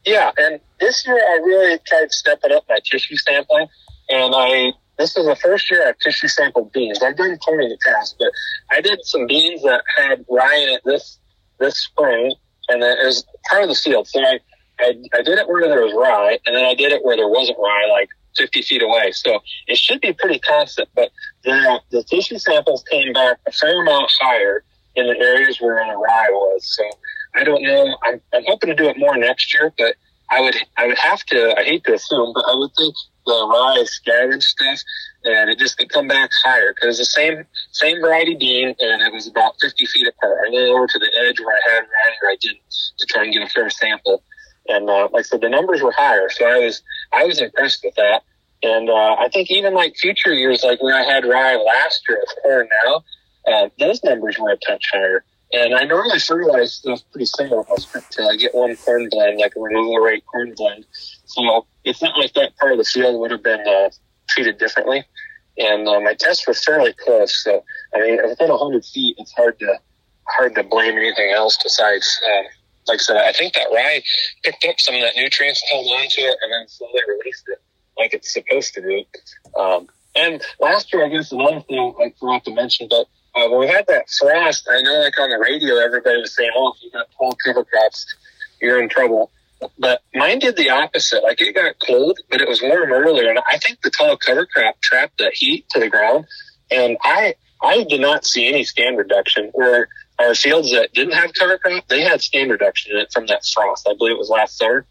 Yeah, 0.05 0.31
and 0.37 0.59
this 0.81 1.05
year 1.07 1.15
I 1.15 1.39
really 1.45 1.79
tried 1.87 2.11
stepping 2.11 2.51
up 2.51 2.65
my 2.67 2.79
tissue 2.83 3.15
sampling, 3.15 3.67
and 4.09 4.33
I 4.35 4.73
this 4.97 5.15
is 5.15 5.25
the 5.25 5.35
first 5.35 5.71
year 5.71 5.87
I've 5.87 5.97
tissue 5.99 6.27
sampled 6.27 6.71
beans. 6.73 7.01
I've 7.01 7.15
done 7.15 7.37
corn 7.37 7.63
in 7.63 7.69
the 7.69 7.77
past, 7.85 8.17
but 8.19 8.31
I 8.71 8.81
did 8.81 8.99
some 9.03 9.25
beans 9.27 9.61
that 9.63 9.83
had 9.97 10.25
rye 10.29 10.55
in 10.55 10.69
it 10.69 10.81
this 10.83 11.19
this 11.59 11.77
spring, 11.77 12.33
and 12.67 12.83
it 12.83 13.05
was 13.05 13.25
part 13.49 13.63
of 13.63 13.69
the 13.69 13.75
field. 13.75 14.07
So 14.07 14.19
I, 14.19 14.39
I 14.79 14.93
I 15.13 15.21
did 15.21 15.39
it 15.39 15.47
where 15.47 15.67
there 15.69 15.83
was 15.83 15.93
rye, 15.93 16.39
and 16.45 16.55
then 16.55 16.65
I 16.65 16.75
did 16.75 16.91
it 16.91 17.05
where 17.05 17.15
there 17.15 17.29
wasn't 17.29 17.57
rye, 17.59 17.87
like 17.91 18.09
50 18.37 18.61
feet 18.63 18.81
away. 18.81 19.11
So 19.11 19.39
it 19.67 19.77
should 19.77 20.01
be 20.01 20.13
pretty 20.13 20.39
constant. 20.39 20.89
But 20.95 21.11
the 21.43 21.79
the 21.91 22.03
tissue 22.03 22.39
samples 22.39 22.83
came 22.89 23.13
back 23.13 23.37
a 23.47 23.51
fair 23.51 23.81
amount 23.81 24.11
higher 24.19 24.63
in 24.95 25.07
the 25.07 25.17
areas 25.17 25.61
where 25.61 25.75
the 25.85 25.95
rye 25.95 26.29
was. 26.31 26.65
So 26.75 26.83
I 27.35 27.43
don't 27.43 27.63
know. 27.63 27.97
I'm, 28.03 28.21
I'm 28.33 28.43
hoping 28.45 28.69
to 28.69 28.75
do 28.75 28.89
it 28.89 28.97
more 28.97 29.15
next 29.17 29.53
year, 29.53 29.73
but 29.77 29.95
I 30.31 30.39
would 30.39 30.55
I 30.77 30.87
would 30.87 30.97
have 30.97 31.23
to. 31.25 31.53
I 31.59 31.63
hate 31.63 31.83
to 31.83 31.93
assume, 31.93 32.31
but 32.33 32.45
I 32.47 32.55
would 32.55 32.71
think 32.77 32.95
the 33.25 33.47
rye 33.51 33.83
scattered 33.85 34.41
stuff, 34.41 34.79
and 35.25 35.49
it 35.49 35.59
just 35.59 35.77
could 35.77 35.89
come 35.89 36.07
back 36.07 36.31
higher 36.43 36.73
because 36.73 36.97
the 36.97 37.05
same 37.05 37.45
same 37.71 37.99
variety 37.99 38.35
bean, 38.35 38.73
and 38.79 39.01
it 39.01 39.13
was 39.13 39.27
about 39.27 39.55
50 39.61 39.85
feet 39.85 40.07
apart. 40.07 40.37
I 40.47 40.51
went 40.51 40.69
over 40.69 40.87
to 40.87 40.99
the 40.99 41.11
edge 41.27 41.39
where 41.41 41.53
I 41.53 41.71
had 41.73 41.81
rye, 41.81 42.15
or 42.23 42.29
I 42.29 42.37
didn't, 42.39 42.61
to 42.99 43.05
try 43.07 43.23
and 43.25 43.33
get 43.33 43.43
a 43.43 43.49
fair 43.49 43.69
sample. 43.69 44.23
And 44.69 44.89
uh, 44.89 45.09
like 45.11 45.19
I 45.19 45.23
said, 45.23 45.41
the 45.41 45.49
numbers 45.49 45.81
were 45.81 45.91
higher, 45.91 46.29
so 46.29 46.45
I 46.45 46.59
was 46.59 46.81
I 47.11 47.25
was 47.25 47.41
impressed 47.41 47.83
with 47.83 47.95
that. 47.95 48.23
And 48.63 48.89
uh, 48.89 49.15
I 49.19 49.27
think 49.33 49.51
even 49.51 49.73
like 49.73 49.95
future 49.97 50.33
years, 50.33 50.63
like 50.63 50.81
when 50.81 50.93
I 50.93 51.03
had 51.03 51.25
rye 51.25 51.55
last 51.55 52.03
year, 52.07 52.19
it's 52.21 52.35
corn 52.43 52.69
now, 52.85 53.03
uh, 53.51 53.69
those 53.79 54.03
numbers 54.03 54.37
were 54.39 54.51
a 54.51 54.57
touch 54.57 54.85
higher. 54.93 55.25
And 55.53 55.75
I 55.75 55.83
normally 55.83 56.19
fertilize 56.19 56.73
stuff 56.73 57.01
pretty 57.11 57.25
similar 57.25 57.65
until 57.93 58.29
I 58.29 58.35
get 58.37 58.55
one 58.55 58.75
corn 58.77 59.09
blend, 59.09 59.39
like 59.39 59.53
a 59.55 59.59
removal 59.59 59.97
rate 59.97 60.25
corn 60.25 60.53
blend. 60.55 60.85
So 61.25 61.65
it's 61.83 62.01
not 62.01 62.17
like 62.17 62.33
that 62.33 62.55
part 62.57 62.71
of 62.71 62.77
the 62.77 62.85
field 62.85 63.19
would 63.19 63.31
have 63.31 63.43
been 63.43 63.67
uh, 63.67 63.89
treated 64.29 64.57
differently. 64.57 65.03
And 65.57 65.87
uh, 65.87 65.99
my 65.99 66.13
tests 66.13 66.47
were 66.47 66.53
fairly 66.53 66.93
close. 66.93 67.43
So 67.43 67.63
I 67.93 67.99
mean, 67.99 68.19
within 68.23 68.49
100 68.49 68.85
feet, 68.85 69.15
it's 69.19 69.33
hard 69.33 69.59
to 69.59 69.79
hard 70.27 70.55
to 70.55 70.63
blame 70.63 70.97
anything 70.97 71.31
else 71.31 71.57
besides. 71.61 72.19
Uh, 72.25 72.43
like 72.87 72.99
I 72.99 73.03
said, 73.03 73.17
I 73.17 73.31
think 73.31 73.53
that 73.53 73.67
rye 73.71 74.01
picked 74.43 74.65
up 74.65 74.79
some 74.79 74.95
of 74.95 75.01
that 75.01 75.15
nutrients, 75.15 75.61
held 75.69 75.85
on 75.85 76.07
to 76.09 76.21
it, 76.21 76.37
and 76.41 76.51
then 76.51 76.67
slowly 76.67 77.01
released 77.07 77.43
it 77.47 77.59
like 77.97 78.13
it's 78.13 78.33
supposed 78.33 78.73
to 78.73 78.81
do. 78.81 79.03
Um, 79.59 79.87
and 80.15 80.41
last 80.59 80.91
year, 80.91 81.05
I 81.05 81.09
guess 81.09 81.31
another 81.31 81.61
thing 81.61 81.93
I 82.01 82.11
forgot 82.19 82.43
to 82.45 82.53
mention, 82.53 82.87
but 82.89 83.07
uh, 83.35 83.47
when 83.49 83.61
we 83.61 83.67
had 83.67 83.85
that 83.87 84.09
frost, 84.09 84.67
I 84.69 84.81
know 84.81 84.99
like 84.99 85.19
on 85.19 85.29
the 85.29 85.37
radio, 85.37 85.77
everybody 85.77 86.19
was 86.19 86.35
saying, 86.35 86.51
"Oh, 86.55 86.73
if 86.75 86.83
you 86.83 86.91
got 86.91 87.07
tall 87.17 87.35
cover 87.43 87.63
crops, 87.63 88.05
you're 88.61 88.81
in 88.81 88.89
trouble." 88.89 89.31
But 89.77 90.01
mine 90.13 90.39
did 90.39 90.57
the 90.57 90.69
opposite. 90.69 91.23
Like 91.23 91.39
it 91.41 91.53
got 91.53 91.75
cold, 91.85 92.19
but 92.29 92.41
it 92.41 92.47
was 92.47 92.61
warm 92.61 92.91
earlier, 92.91 93.29
and 93.29 93.39
I 93.49 93.57
think 93.57 93.81
the 93.81 93.89
tall 93.89 94.17
cover 94.17 94.45
crop 94.45 94.79
trapped 94.81 95.17
the 95.17 95.31
heat 95.33 95.69
to 95.69 95.79
the 95.79 95.89
ground. 95.89 96.25
And 96.71 96.97
I, 97.03 97.35
I 97.61 97.83
did 97.83 98.01
not 98.01 98.25
see 98.25 98.47
any 98.47 98.63
stand 98.63 98.97
reduction. 98.97 99.51
Where 99.53 99.87
our 100.19 100.35
fields 100.35 100.71
that 100.71 100.93
didn't 100.93 101.13
have 101.13 101.33
cover 101.33 101.57
crop, 101.57 101.87
they 101.87 102.01
had 102.01 102.21
stand 102.21 102.51
reduction 102.51 102.95
in 102.95 103.01
it 103.01 103.11
from 103.11 103.27
that 103.27 103.45
frost. 103.45 103.87
I 103.89 103.93
believe 103.93 104.15
it 104.15 104.19
was 104.19 104.29
last 104.29 104.57
summer. 104.57 104.85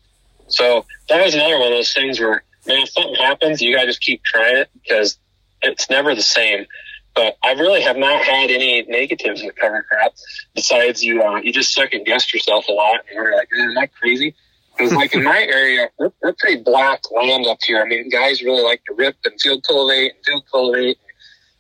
So 0.48 0.84
that 1.08 1.24
was 1.24 1.34
another 1.34 1.58
one 1.58 1.68
of 1.68 1.78
those 1.78 1.92
things 1.92 2.18
where, 2.18 2.42
man, 2.66 2.82
if 2.82 2.90
something 2.90 3.14
happens, 3.14 3.62
you 3.62 3.74
got 3.74 3.82
to 3.82 3.86
just 3.86 4.00
keep 4.00 4.22
trying 4.24 4.56
it 4.56 4.70
because 4.74 5.18
it's 5.62 5.88
never 5.90 6.14
the 6.14 6.22
same. 6.22 6.66
But 7.14 7.36
I 7.42 7.52
really 7.52 7.82
have 7.82 7.96
not 7.96 8.24
had 8.24 8.50
any 8.50 8.82
negatives 8.82 9.42
with 9.42 9.56
cover 9.56 9.84
crop 9.90 10.14
besides 10.54 11.02
you, 11.02 11.22
uh, 11.22 11.40
you 11.40 11.52
just 11.52 11.72
second 11.72 12.06
guessed 12.06 12.32
yourself 12.32 12.66
a 12.68 12.72
lot 12.72 13.00
and 13.08 13.14
you're 13.14 13.34
like, 13.36 13.48
am 13.58 13.76
I 13.76 13.86
crazy? 13.86 14.34
Because 14.76 14.92
like 14.92 15.14
in 15.14 15.24
my 15.24 15.42
area, 15.52 15.88
we're, 15.98 16.12
we're 16.22 16.34
pretty 16.38 16.62
black 16.62 17.02
land 17.10 17.46
up 17.46 17.58
here. 17.62 17.82
I 17.82 17.88
mean, 17.88 18.08
guys 18.10 18.42
really 18.42 18.62
like 18.62 18.84
to 18.84 18.94
rip 18.94 19.16
and 19.24 19.38
field 19.40 19.64
cultivate 19.66 20.12
and 20.14 20.24
field 20.24 20.44
cultivate, 20.50 20.98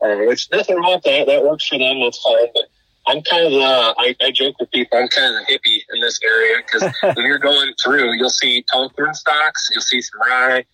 uh, 0.02 0.16
which 0.26 0.48
nothing 0.52 0.76
wrong 0.76 0.94
with 0.94 1.04
that. 1.04 1.26
That 1.26 1.44
works 1.44 1.66
for 1.66 1.78
them. 1.78 2.00
That's 2.00 2.22
fine. 2.22 2.46
But 2.54 2.64
I'm 3.06 3.22
kind 3.22 3.46
of 3.46 3.52
the, 3.52 3.94
I, 3.98 4.14
I 4.22 4.30
joke 4.30 4.56
with 4.60 4.70
people, 4.70 4.98
I'm 4.98 5.08
kind 5.08 5.34
of 5.34 5.46
the 5.46 5.52
hippie 5.52 5.80
in 5.92 6.00
this 6.00 6.20
area 6.22 6.58
because 6.64 6.94
when 7.16 7.26
you're 7.26 7.38
going 7.38 7.72
through, 7.82 8.12
you'll 8.14 8.30
see 8.30 8.64
tall 8.70 8.90
corn 8.90 9.14
stalks, 9.14 9.68
you'll 9.72 9.82
see 9.82 10.00
some 10.00 10.20
rye, 10.20 10.64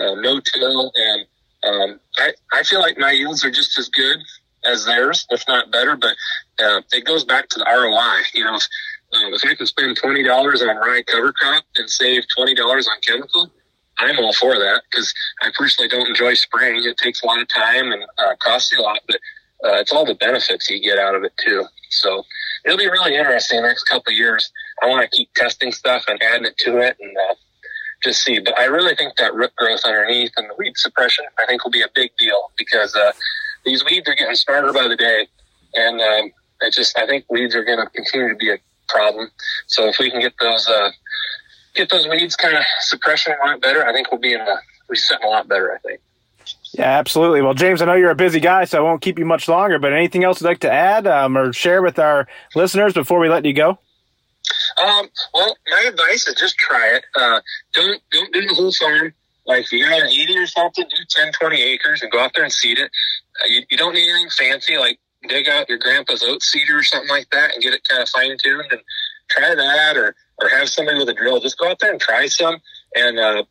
uh, 0.00 0.14
no-till, 0.16 0.92
and 0.96 1.26
um, 1.66 2.00
I, 2.18 2.32
I 2.52 2.62
feel 2.62 2.80
like 2.80 2.98
my 2.98 3.12
yields 3.12 3.44
are 3.44 3.50
just 3.50 3.78
as 3.78 3.88
good 3.88 4.18
as 4.64 4.84
theirs, 4.84 5.26
if 5.30 5.44
not 5.46 5.70
better, 5.70 5.96
but 5.96 6.14
uh, 6.58 6.80
it 6.92 7.04
goes 7.04 7.24
back 7.24 7.48
to 7.50 7.58
the 7.58 7.64
ROI. 7.64 8.22
You 8.34 8.44
know, 8.44 8.56
if, 8.56 8.68
um, 9.14 9.34
if 9.34 9.42
I 9.44 9.54
can 9.54 9.66
spend 9.66 9.98
$20 9.98 10.68
on 10.68 10.76
rye 10.76 11.02
cover 11.06 11.32
crop 11.32 11.64
and 11.76 11.88
save 11.88 12.24
$20 12.38 12.58
on 12.66 12.84
chemical, 13.06 13.50
I'm 13.98 14.18
all 14.18 14.32
for 14.32 14.58
that 14.58 14.82
because 14.90 15.12
I 15.42 15.50
personally 15.56 15.88
don't 15.88 16.08
enjoy 16.08 16.34
spraying. 16.34 16.82
It 16.84 16.96
takes 16.98 17.22
a 17.22 17.26
lot 17.26 17.40
of 17.40 17.48
time 17.48 17.92
and 17.92 18.02
uh, 18.18 18.34
costs 18.42 18.76
a 18.76 18.80
lot, 18.80 19.00
but 19.06 19.16
uh, 19.64 19.76
it's 19.78 19.92
all 19.92 20.04
the 20.04 20.16
benefits 20.16 20.68
you 20.68 20.82
get 20.82 20.98
out 20.98 21.14
of 21.14 21.22
it 21.22 21.32
too. 21.44 21.64
So 21.90 22.24
it'll 22.64 22.78
be 22.78 22.88
really 22.88 23.14
interesting 23.14 23.62
the 23.62 23.68
next 23.68 23.84
couple 23.84 24.12
years. 24.12 24.50
I 24.82 24.88
want 24.88 25.08
to 25.08 25.16
keep 25.16 25.32
testing 25.34 25.70
stuff 25.70 26.04
and 26.08 26.20
adding 26.22 26.46
it 26.46 26.56
to 26.58 26.78
it 26.78 26.96
and 27.00 27.16
uh, 27.30 27.34
just 28.04 28.22
see. 28.22 28.38
But 28.38 28.58
I 28.58 28.66
really 28.66 28.94
think 28.94 29.16
that 29.16 29.34
root 29.34 29.50
growth 29.56 29.80
underneath 29.84 30.30
and 30.36 30.48
the 30.48 30.54
weed 30.56 30.76
suppression, 30.76 31.24
I 31.42 31.46
think 31.46 31.64
will 31.64 31.72
be 31.72 31.82
a 31.82 31.88
big 31.94 32.10
deal 32.18 32.52
because 32.56 32.94
uh, 32.94 33.12
these 33.64 33.84
weeds 33.84 34.08
are 34.08 34.14
getting 34.14 34.36
smarter 34.36 34.72
by 34.72 34.86
the 34.86 34.96
day. 34.96 35.26
And 35.74 36.00
um, 36.00 36.30
I 36.62 36.70
just, 36.70 36.96
I 36.96 37.06
think 37.06 37.24
weeds 37.28 37.56
are 37.56 37.64
going 37.64 37.78
to 37.78 37.90
continue 37.90 38.28
to 38.28 38.36
be 38.36 38.52
a 38.52 38.58
problem. 38.88 39.30
So 39.66 39.88
if 39.88 39.98
we 39.98 40.10
can 40.10 40.20
get 40.20 40.34
those, 40.40 40.68
uh, 40.68 40.90
get 41.74 41.90
those 41.90 42.06
weeds 42.06 42.36
kind 42.36 42.54
of 42.54 42.62
suppression 42.80 43.34
a 43.42 43.46
lot 43.46 43.60
better, 43.60 43.84
I 43.84 43.92
think 43.92 44.12
we'll 44.12 44.20
be 44.20 44.34
in 44.34 44.40
a, 44.40 44.56
we're 44.88 44.94
setting 44.94 45.26
a 45.26 45.30
lot 45.30 45.48
better, 45.48 45.72
I 45.74 45.78
think. 45.78 46.00
Yeah, 46.74 46.98
absolutely. 46.98 47.40
Well, 47.40 47.54
James, 47.54 47.80
I 47.80 47.86
know 47.86 47.94
you're 47.94 48.10
a 48.10 48.16
busy 48.16 48.40
guy, 48.40 48.64
so 48.64 48.78
I 48.78 48.80
won't 48.82 49.00
keep 49.00 49.18
you 49.18 49.24
much 49.24 49.48
longer. 49.48 49.78
But 49.78 49.92
anything 49.92 50.24
else 50.24 50.40
you'd 50.40 50.48
like 50.48 50.60
to 50.60 50.70
add 50.70 51.06
um, 51.06 51.38
or 51.38 51.52
share 51.52 51.82
with 51.82 51.98
our 51.98 52.28
listeners 52.54 52.92
before 52.92 53.18
we 53.18 53.28
let 53.28 53.44
you 53.44 53.54
go? 53.54 53.78
Um, 54.82 55.08
well, 55.32 55.56
my 55.70 55.84
advice 55.88 56.26
is 56.26 56.34
just 56.34 56.56
try 56.56 56.96
it. 56.96 57.04
Uh, 57.14 57.40
don't 57.72 58.00
don't 58.10 58.32
do 58.32 58.46
the 58.46 58.54
whole 58.54 58.72
farm. 58.72 59.12
Like 59.46 59.64
if 59.64 59.72
you 59.72 59.84
got 59.84 60.00
an 60.00 60.08
80 60.08 60.38
or 60.38 60.46
something, 60.46 60.84
do 60.88 61.04
10, 61.08 61.32
20 61.32 61.62
acres 61.62 62.02
and 62.02 62.10
go 62.10 62.18
out 62.18 62.32
there 62.34 62.44
and 62.44 62.52
seed 62.52 62.78
it. 62.78 62.90
Uh, 63.42 63.46
you, 63.48 63.62
you 63.70 63.76
don't 63.76 63.92
need 63.92 64.08
anything 64.08 64.30
fancy, 64.30 64.78
like 64.78 64.98
dig 65.28 65.48
out 65.48 65.68
your 65.68 65.78
grandpa's 65.78 66.22
oat 66.22 66.42
seeder 66.42 66.78
or 66.78 66.82
something 66.82 67.10
like 67.10 67.28
that 67.30 67.52
and 67.52 67.62
get 67.62 67.74
it 67.74 67.86
kind 67.86 68.02
of 68.02 68.08
fine 68.08 68.36
tuned 68.42 68.66
and 68.70 68.80
try 69.28 69.54
that 69.54 69.96
or, 69.96 70.14
or 70.38 70.48
have 70.48 70.68
somebody 70.68 70.98
with 70.98 71.08
a 71.10 71.14
drill. 71.14 71.40
Just 71.40 71.58
go 71.58 71.68
out 71.68 71.78
there 71.78 71.92
and 71.92 72.00
try 72.00 72.26
some 72.26 72.56
and, 72.96 73.18
uh, 73.18 73.44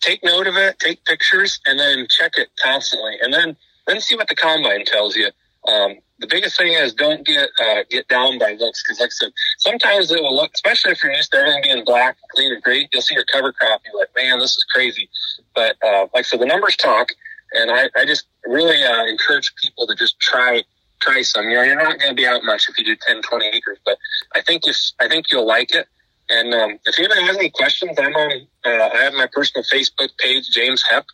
take 0.00 0.24
note 0.24 0.46
of 0.46 0.56
it, 0.56 0.78
take 0.78 1.04
pictures, 1.04 1.60
and 1.66 1.78
then 1.78 2.06
check 2.08 2.32
it 2.36 2.48
constantly, 2.62 3.16
and 3.22 3.32
then 3.32 3.56
then 3.86 4.00
see 4.00 4.16
what 4.16 4.28
the 4.28 4.34
combine 4.34 4.84
tells 4.84 5.16
you. 5.16 5.30
Um, 5.68 5.96
the 6.18 6.26
biggest 6.26 6.56
thing 6.56 6.72
is 6.72 6.92
don't 6.92 7.26
get 7.26 7.48
uh, 7.62 7.82
get 7.88 8.08
down 8.08 8.38
by 8.38 8.52
looks 8.52 8.82
because, 8.82 9.00
like 9.00 9.08
I 9.08 9.10
said, 9.10 9.32
sometimes 9.58 10.10
it 10.10 10.22
will 10.22 10.34
look, 10.34 10.52
especially 10.54 10.92
if 10.92 11.02
you're 11.02 11.12
used 11.12 11.32
to 11.32 11.38
everything 11.38 11.62
being 11.62 11.84
black, 11.84 12.16
clean, 12.34 12.52
and 12.52 12.62
great. 12.62 12.88
You'll 12.92 13.02
see 13.02 13.14
your 13.14 13.24
cover 13.32 13.52
crop, 13.52 13.80
you're 13.84 13.98
like, 13.98 14.08
man, 14.16 14.38
this 14.38 14.50
is 14.50 14.64
crazy. 14.72 15.08
But 15.54 15.76
uh, 15.84 16.02
like 16.14 16.20
I 16.20 16.22
said, 16.22 16.40
the 16.40 16.46
numbers 16.46 16.76
talk, 16.76 17.08
and 17.52 17.70
I, 17.70 17.88
I 17.96 18.04
just 18.04 18.26
really 18.46 18.82
uh, 18.82 19.04
encourage 19.06 19.54
people 19.56 19.86
to 19.86 19.94
just 19.94 20.20
try 20.20 20.62
try 21.00 21.22
some. 21.22 21.48
You 21.48 21.56
know, 21.56 21.62
you're 21.62 21.76
not 21.76 21.98
going 21.98 22.10
to 22.10 22.14
be 22.14 22.26
out 22.26 22.44
much 22.44 22.68
if 22.68 22.78
you 22.78 22.84
do 22.84 22.96
10, 22.96 23.22
20 23.22 23.46
acres, 23.46 23.78
but 23.84 23.96
I 24.34 24.42
think 24.42 24.66
you 24.66 24.72
I 25.00 25.08
think 25.08 25.26
you'll 25.32 25.46
like 25.46 25.74
it. 25.74 25.86
And 26.28 26.54
um, 26.54 26.78
if 26.84 26.98
anybody 26.98 27.22
has 27.22 27.36
any 27.36 27.50
questions, 27.50 27.98
I'm 27.98 28.14
on. 28.14 28.46
Uh, 28.64 28.88
I 28.94 28.98
have 29.02 29.14
my 29.14 29.26
personal 29.32 29.64
Facebook 29.64 30.10
page, 30.18 30.48
James 30.50 30.82
Hepp. 30.90 31.04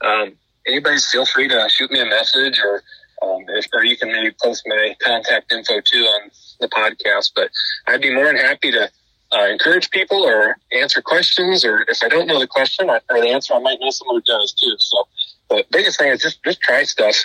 Um, 0.00 0.32
anybody, 0.66 0.98
feel 0.98 1.26
free 1.26 1.48
to 1.48 1.68
shoot 1.68 1.90
me 1.90 2.00
a 2.00 2.06
message, 2.06 2.58
or 2.58 2.82
um, 3.22 3.44
if, 3.48 3.66
or 3.72 3.84
you 3.84 3.96
can 3.96 4.12
maybe 4.12 4.34
post 4.42 4.64
my 4.66 4.94
contact 5.02 5.52
info 5.52 5.80
too 5.80 6.04
on 6.04 6.30
the 6.60 6.68
podcast. 6.68 7.32
But 7.34 7.50
I'd 7.86 8.00
be 8.00 8.14
more 8.14 8.26
than 8.26 8.36
happy 8.36 8.70
to 8.70 8.90
uh, 9.32 9.46
encourage 9.46 9.90
people 9.90 10.22
or 10.22 10.56
answer 10.72 11.02
questions, 11.02 11.64
or 11.64 11.84
if 11.88 12.02
I 12.02 12.08
don't 12.08 12.26
know 12.26 12.38
the 12.38 12.46
question 12.46 12.88
or 12.88 13.00
the 13.08 13.28
answer, 13.28 13.54
I 13.54 13.58
might 13.58 13.78
know 13.80 13.90
someone 13.90 14.16
who 14.16 14.22
does 14.22 14.52
too. 14.52 14.74
So, 14.78 15.08
the 15.50 15.64
biggest 15.70 15.98
thing 15.98 16.10
is 16.10 16.22
just 16.22 16.42
just 16.44 16.60
try 16.60 16.84
stuff. 16.84 17.16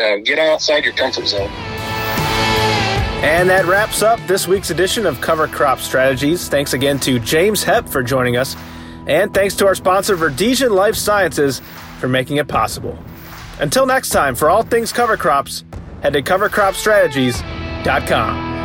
Uh, 0.00 0.16
get 0.24 0.38
outside 0.38 0.84
your 0.84 0.94
comfort 0.94 1.26
zone. 1.26 1.50
And 3.22 3.50
that 3.50 3.66
wraps 3.66 4.00
up 4.00 4.18
this 4.26 4.48
week's 4.48 4.70
edition 4.70 5.04
of 5.04 5.20
Cover 5.20 5.46
Crop 5.46 5.78
Strategies. 5.78 6.48
Thanks 6.48 6.72
again 6.72 6.98
to 7.00 7.18
James 7.18 7.62
Hepp 7.62 7.86
for 7.86 8.02
joining 8.02 8.38
us. 8.38 8.56
And 9.06 9.34
thanks 9.34 9.54
to 9.56 9.66
our 9.66 9.74
sponsor, 9.74 10.16
Verdesian 10.16 10.70
Life 10.70 10.94
Sciences, 10.94 11.60
for 11.98 12.08
making 12.08 12.38
it 12.38 12.48
possible. 12.48 12.98
Until 13.60 13.86
next 13.86 14.08
time, 14.08 14.34
for 14.34 14.50
all 14.50 14.62
things 14.62 14.92
cover 14.92 15.16
crops, 15.16 15.62
head 16.02 16.14
to 16.14 16.22
covercropstrategies.com. 16.22 18.59